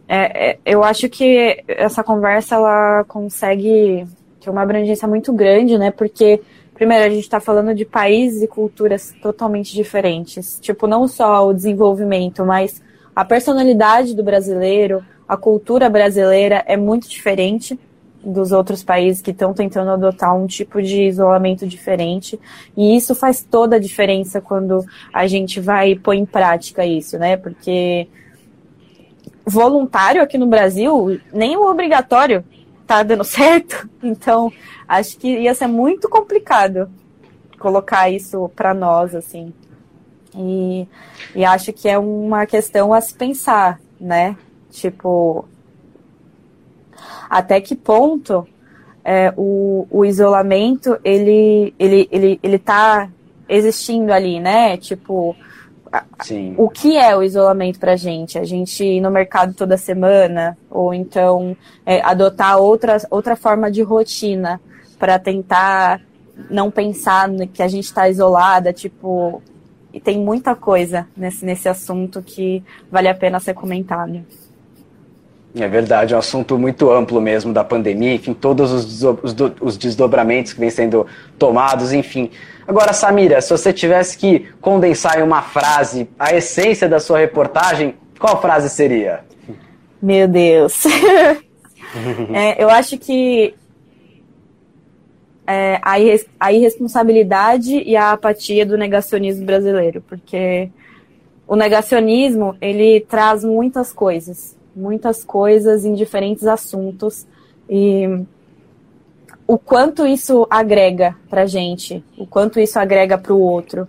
é, 0.09 0.49
é, 0.49 0.59
eu 0.65 0.83
acho 0.83 1.09
que 1.09 1.63
essa 1.67 2.03
conversa 2.03 2.55
ela 2.55 3.03
consegue 3.05 4.05
ter 4.39 4.49
uma 4.49 4.61
abrangência 4.61 5.07
muito 5.07 5.33
grande, 5.33 5.77
né? 5.77 5.91
Porque 5.91 6.41
primeiro 6.73 7.05
a 7.05 7.09
gente 7.09 7.23
está 7.23 7.39
falando 7.39 7.73
de 7.73 7.83
países 7.83 8.41
e 8.41 8.47
culturas 8.47 9.13
totalmente 9.21 9.73
diferentes. 9.73 10.59
Tipo, 10.61 10.87
não 10.87 11.07
só 11.07 11.47
o 11.47 11.53
desenvolvimento, 11.53 12.45
mas 12.45 12.81
a 13.15 13.25
personalidade 13.25 14.15
do 14.15 14.23
brasileiro, 14.23 15.03
a 15.27 15.35
cultura 15.35 15.89
brasileira 15.89 16.63
é 16.67 16.77
muito 16.77 17.09
diferente 17.09 17.77
dos 18.23 18.51
outros 18.51 18.83
países 18.83 19.21
que 19.21 19.31
estão 19.31 19.53
tentando 19.53 19.91
adotar 19.91 20.35
um 20.35 20.47
tipo 20.47 20.81
de 20.81 21.03
isolamento 21.03 21.67
diferente. 21.67 22.39
E 22.75 22.95
isso 22.95 23.15
faz 23.15 23.41
toda 23.43 23.77
a 23.77 23.79
diferença 23.79 24.41
quando 24.41 24.85
a 25.13 25.27
gente 25.27 25.59
vai 25.59 25.95
pôr 25.95 26.13
em 26.13 26.25
prática 26.25 26.85
isso, 26.85 27.17
né? 27.17 27.37
Porque 27.37 28.07
voluntário 29.45 30.21
aqui 30.21 30.37
no 30.37 30.47
Brasil, 30.47 31.19
nem 31.33 31.55
o 31.55 31.69
obrigatório 31.69 32.43
tá 32.85 33.03
dando 33.03 33.23
certo. 33.25 33.89
Então, 34.03 34.51
acho 34.87 35.17
que 35.17 35.27
ia 35.27 35.53
ser 35.53 35.67
muito 35.67 36.09
complicado 36.09 36.89
colocar 37.59 38.09
isso 38.09 38.49
para 38.55 38.73
nós, 38.73 39.15
assim. 39.15 39.53
E, 40.35 40.87
e 41.35 41.43
acho 41.43 41.73
que 41.73 41.89
é 41.89 41.97
uma 41.97 42.45
questão 42.45 42.93
a 42.93 43.01
se 43.01 43.13
pensar, 43.13 43.79
né? 43.99 44.35
Tipo, 44.69 45.45
até 47.29 47.59
que 47.61 47.75
ponto 47.75 48.47
é, 49.03 49.33
o, 49.37 49.87
o 49.89 50.05
isolamento 50.05 50.97
ele 51.03 51.73
ele 51.79 52.07
ele 52.11 52.39
ele 52.43 52.55
está 52.55 53.09
existindo 53.47 54.11
ali, 54.11 54.39
né? 54.39 54.75
Tipo, 54.77 55.35
Sim. 56.21 56.53
o 56.57 56.69
que 56.69 56.97
é 56.97 57.15
o 57.15 57.23
isolamento 57.23 57.79
para 57.79 57.93
a 57.93 57.95
gente? 57.95 58.37
A 58.37 58.43
gente 58.43 58.83
ir 58.83 58.99
no 58.99 59.09
mercado 59.09 59.53
toda 59.53 59.77
semana 59.77 60.57
ou 60.69 60.93
então 60.93 61.55
é, 61.85 62.01
adotar 62.01 62.57
outra 62.57 62.97
outra 63.09 63.35
forma 63.35 63.71
de 63.71 63.81
rotina 63.81 64.59
para 64.99 65.17
tentar 65.17 66.01
não 66.49 66.69
pensar 66.69 67.29
que 67.53 67.63
a 67.63 67.67
gente 67.67 67.85
está 67.85 68.07
isolada, 68.09 68.71
tipo, 68.71 69.41
e 69.91 69.99
tem 69.99 70.19
muita 70.19 70.55
coisa 70.55 71.07
nesse, 71.15 71.43
nesse 71.45 71.67
assunto 71.67 72.21
que 72.21 72.63
vale 72.91 73.07
a 73.07 73.15
pena 73.15 73.39
ser 73.39 73.53
comentado. 73.53 74.23
É 75.63 75.67
verdade, 75.67 76.13
é 76.13 76.15
um 76.15 76.19
assunto 76.19 76.57
muito 76.57 76.91
amplo 76.91 77.21
mesmo 77.21 77.53
da 77.53 77.63
pandemia, 77.63 78.13
enfim, 78.13 78.33
todos 78.33 78.71
os, 78.71 79.03
os, 79.03 79.35
os 79.61 79.77
desdobramentos 79.77 80.53
que 80.53 80.59
vêm 80.59 80.69
sendo 80.69 81.07
tomados, 81.37 81.93
enfim. 81.93 82.29
Agora, 82.67 82.91
Samira, 82.91 83.39
se 83.41 83.49
você 83.49 83.71
tivesse 83.71 84.17
que 84.17 84.47
condensar 84.59 85.19
em 85.19 85.23
uma 85.23 85.41
frase 85.41 86.09
a 86.19 86.33
essência 86.35 86.89
da 86.89 86.99
sua 86.99 87.19
reportagem, 87.19 87.95
qual 88.19 88.41
frase 88.41 88.69
seria? 88.69 89.21
Meu 90.01 90.27
Deus. 90.27 90.83
é, 92.33 92.61
eu 92.61 92.69
acho 92.69 92.97
que 92.97 93.55
é, 95.47 95.79
a, 95.81 95.93
a 96.39 96.51
irresponsabilidade 96.51 97.73
e 97.73 97.95
a 97.95 98.11
apatia 98.11 98.65
do 98.65 98.77
negacionismo 98.77 99.45
brasileiro, 99.45 100.01
porque 100.01 100.69
o 101.47 101.55
negacionismo 101.55 102.57
ele 102.59 102.99
traz 102.99 103.45
muitas 103.45 103.93
coisas 103.93 104.56
muitas 104.77 105.23
coisas 105.23 105.83
em 105.83 105.93
diferentes 105.93 106.45
assuntos. 106.45 107.25
E 107.69 108.23
o 109.47 109.57
quanto 109.57 110.05
isso 110.05 110.45
agrega 110.49 111.15
para 111.29 111.45
gente, 111.45 112.03
o 112.17 112.25
quanto 112.25 112.59
isso 112.59 112.77
agrega 112.77 113.17
para 113.17 113.33
o 113.33 113.39
outro. 113.39 113.87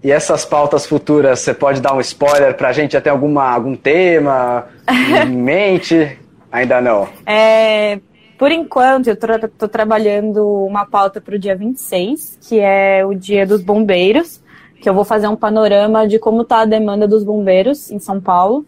E 0.04 0.12
essas 0.12 0.46
pautas 0.46 0.86
futuras, 0.86 1.40
você 1.40 1.54
pode 1.54 1.82
dar 1.82 1.94
um 1.94 2.00
spoiler 2.00 2.56
para 2.56 2.70
a 2.70 2.72
gente? 2.72 2.94
Já 2.94 3.02
tem 3.02 3.12
alguma, 3.12 3.52
algum 3.52 3.76
tema 3.76 4.68
em 4.90 5.28
mente? 5.36 6.18
Ainda 6.52 6.80
não. 6.80 7.08
É, 7.26 8.00
por 8.38 8.52
enquanto, 8.52 9.08
eu 9.08 9.14
estou 9.14 9.68
trabalhando 9.68 10.66
uma 10.66 10.86
pauta 10.86 11.20
para 11.20 11.36
o 11.36 11.40
dia 11.40 11.56
26, 11.56 12.40
que 12.42 12.60
é 12.60 13.06
o 13.06 13.14
dia 13.14 13.46
dos 13.46 13.62
bombeiros 13.62 14.42
que 14.82 14.88
eu 14.88 14.94
vou 14.94 15.04
fazer 15.04 15.28
um 15.28 15.36
panorama 15.36 16.08
de 16.08 16.18
como 16.18 16.42
está 16.42 16.62
a 16.62 16.66
demanda 16.66 17.08
dos 17.08 17.24
bombeiros 17.24 17.92
em 17.92 18.00
São 18.00 18.20
Paulo. 18.20 18.66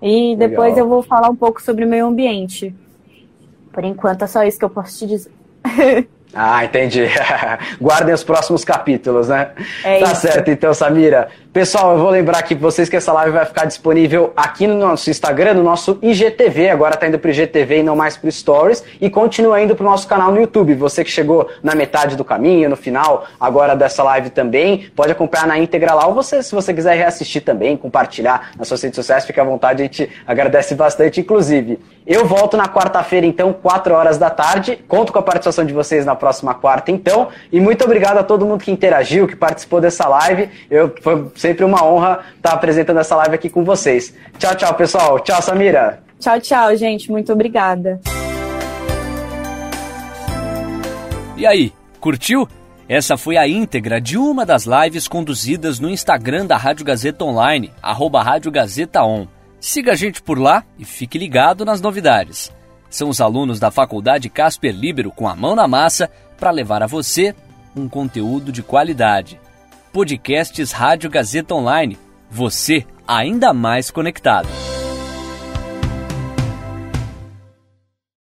E 0.00 0.34
depois 0.36 0.70
Legal. 0.70 0.78
eu 0.78 0.88
vou 0.88 1.02
falar 1.02 1.28
um 1.28 1.36
pouco 1.36 1.62
sobre 1.62 1.84
o 1.84 1.88
meio 1.88 2.06
ambiente. 2.06 2.74
Por 3.72 3.84
enquanto 3.84 4.22
é 4.22 4.26
só 4.26 4.42
isso 4.42 4.58
que 4.58 4.64
eu 4.64 4.70
posso 4.70 4.98
te 4.98 5.06
dizer. 5.06 5.32
Ah, 6.34 6.64
entendi. 6.64 7.02
Guardem 7.80 8.14
os 8.14 8.24
próximos 8.24 8.64
capítulos, 8.64 9.28
né? 9.28 9.50
É 9.84 9.98
tá 9.98 10.12
isso. 10.12 10.20
certo, 10.22 10.50
então, 10.50 10.72
Samira. 10.72 11.28
Pessoal, 11.52 11.92
eu 11.92 11.98
vou 11.98 12.08
lembrar 12.08 12.38
aqui 12.38 12.54
para 12.54 12.62
vocês 12.62 12.88
que 12.88 12.96
essa 12.96 13.12
live 13.12 13.30
vai 13.30 13.44
ficar 13.44 13.66
disponível 13.66 14.32
aqui 14.34 14.66
no 14.66 14.74
nosso 14.74 15.10
Instagram, 15.10 15.52
no 15.52 15.62
nosso 15.62 15.98
IGTV. 16.00 16.70
Agora 16.70 16.96
tá 16.96 17.06
indo 17.06 17.18
pro 17.18 17.30
IGTV 17.30 17.80
e 17.80 17.82
não 17.82 17.94
mais 17.94 18.16
pro 18.16 18.32
Stories. 18.32 18.82
E 18.98 19.10
continua 19.10 19.60
indo 19.60 19.76
pro 19.76 19.84
nosso 19.84 20.08
canal 20.08 20.32
no 20.32 20.40
YouTube. 20.40 20.74
Você 20.76 21.04
que 21.04 21.10
chegou 21.10 21.50
na 21.62 21.74
metade 21.74 22.16
do 22.16 22.24
caminho, 22.24 22.70
no 22.70 22.76
final 22.76 23.26
agora 23.38 23.76
dessa 23.76 24.02
live 24.02 24.30
também, 24.30 24.90
pode 24.96 25.12
acompanhar 25.12 25.46
na 25.46 25.58
íntegra 25.58 25.92
lá. 25.92 26.06
Ou 26.06 26.14
você, 26.14 26.42
se 26.42 26.54
você 26.54 26.72
quiser 26.72 26.96
reassistir 26.96 27.42
também, 27.42 27.76
compartilhar 27.76 28.52
nas 28.56 28.66
suas 28.66 28.80
redes 28.80 28.96
sociais, 28.96 29.26
fique 29.26 29.38
à 29.38 29.44
vontade, 29.44 29.82
a 29.82 29.84
gente 29.84 30.08
agradece 30.26 30.74
bastante, 30.74 31.20
inclusive. 31.20 31.78
Eu 32.06 32.24
volto 32.24 32.56
na 32.56 32.66
quarta-feira, 32.66 33.26
então, 33.26 33.52
4 33.52 33.94
horas 33.94 34.16
da 34.16 34.30
tarde. 34.30 34.82
Conto 34.88 35.12
com 35.12 35.18
a 35.18 35.22
participação 35.22 35.66
de 35.66 35.74
vocês 35.74 36.06
na 36.06 36.16
próxima 36.16 36.54
quarta, 36.54 36.90
então. 36.90 37.28
E 37.52 37.60
muito 37.60 37.84
obrigado 37.84 38.16
a 38.16 38.24
todo 38.24 38.46
mundo 38.46 38.64
que 38.64 38.72
interagiu, 38.72 39.28
que 39.28 39.36
participou 39.36 39.82
dessa 39.82 40.08
live. 40.08 40.48
Eu, 40.70 40.92
foi 41.02 41.26
sempre 41.42 41.64
uma 41.64 41.84
honra 41.84 42.20
estar 42.36 42.52
apresentando 42.52 43.00
essa 43.00 43.16
live 43.16 43.34
aqui 43.34 43.50
com 43.50 43.64
vocês. 43.64 44.14
Tchau, 44.38 44.54
tchau, 44.54 44.74
pessoal. 44.74 45.18
Tchau, 45.18 45.42
Samira. 45.42 46.00
Tchau, 46.20 46.40
tchau, 46.40 46.76
gente. 46.76 47.10
Muito 47.10 47.32
obrigada. 47.32 48.00
E 51.36 51.44
aí, 51.44 51.72
curtiu? 52.00 52.48
Essa 52.88 53.16
foi 53.16 53.36
a 53.36 53.48
íntegra 53.48 54.00
de 54.00 54.16
uma 54.16 54.46
das 54.46 54.64
lives 54.66 55.08
conduzidas 55.08 55.80
no 55.80 55.90
Instagram 55.90 56.46
da 56.46 56.56
Rádio 56.56 56.84
Gazeta 56.84 57.24
Online, 57.24 57.72
arroba 57.82 58.22
Rádio 58.22 58.52
Gazeta 58.52 59.02
On. 59.02 59.26
Siga 59.58 59.92
a 59.92 59.96
gente 59.96 60.22
por 60.22 60.38
lá 60.38 60.62
e 60.78 60.84
fique 60.84 61.18
ligado 61.18 61.64
nas 61.64 61.80
novidades. 61.80 62.52
São 62.88 63.08
os 63.08 63.20
alunos 63.20 63.58
da 63.58 63.70
Faculdade 63.70 64.28
Casper 64.28 64.74
Libero 64.74 65.10
com 65.10 65.26
a 65.26 65.34
mão 65.34 65.56
na 65.56 65.66
massa 65.66 66.10
para 66.38 66.50
levar 66.50 66.82
a 66.82 66.86
você 66.86 67.34
um 67.74 67.88
conteúdo 67.88 68.52
de 68.52 68.62
qualidade. 68.62 69.40
Podcasts 69.92 70.72
Rádio 70.72 71.10
Gazeta 71.10 71.54
Online. 71.54 71.98
Você 72.30 72.86
ainda 73.06 73.52
mais 73.52 73.90
conectado. 73.90 74.48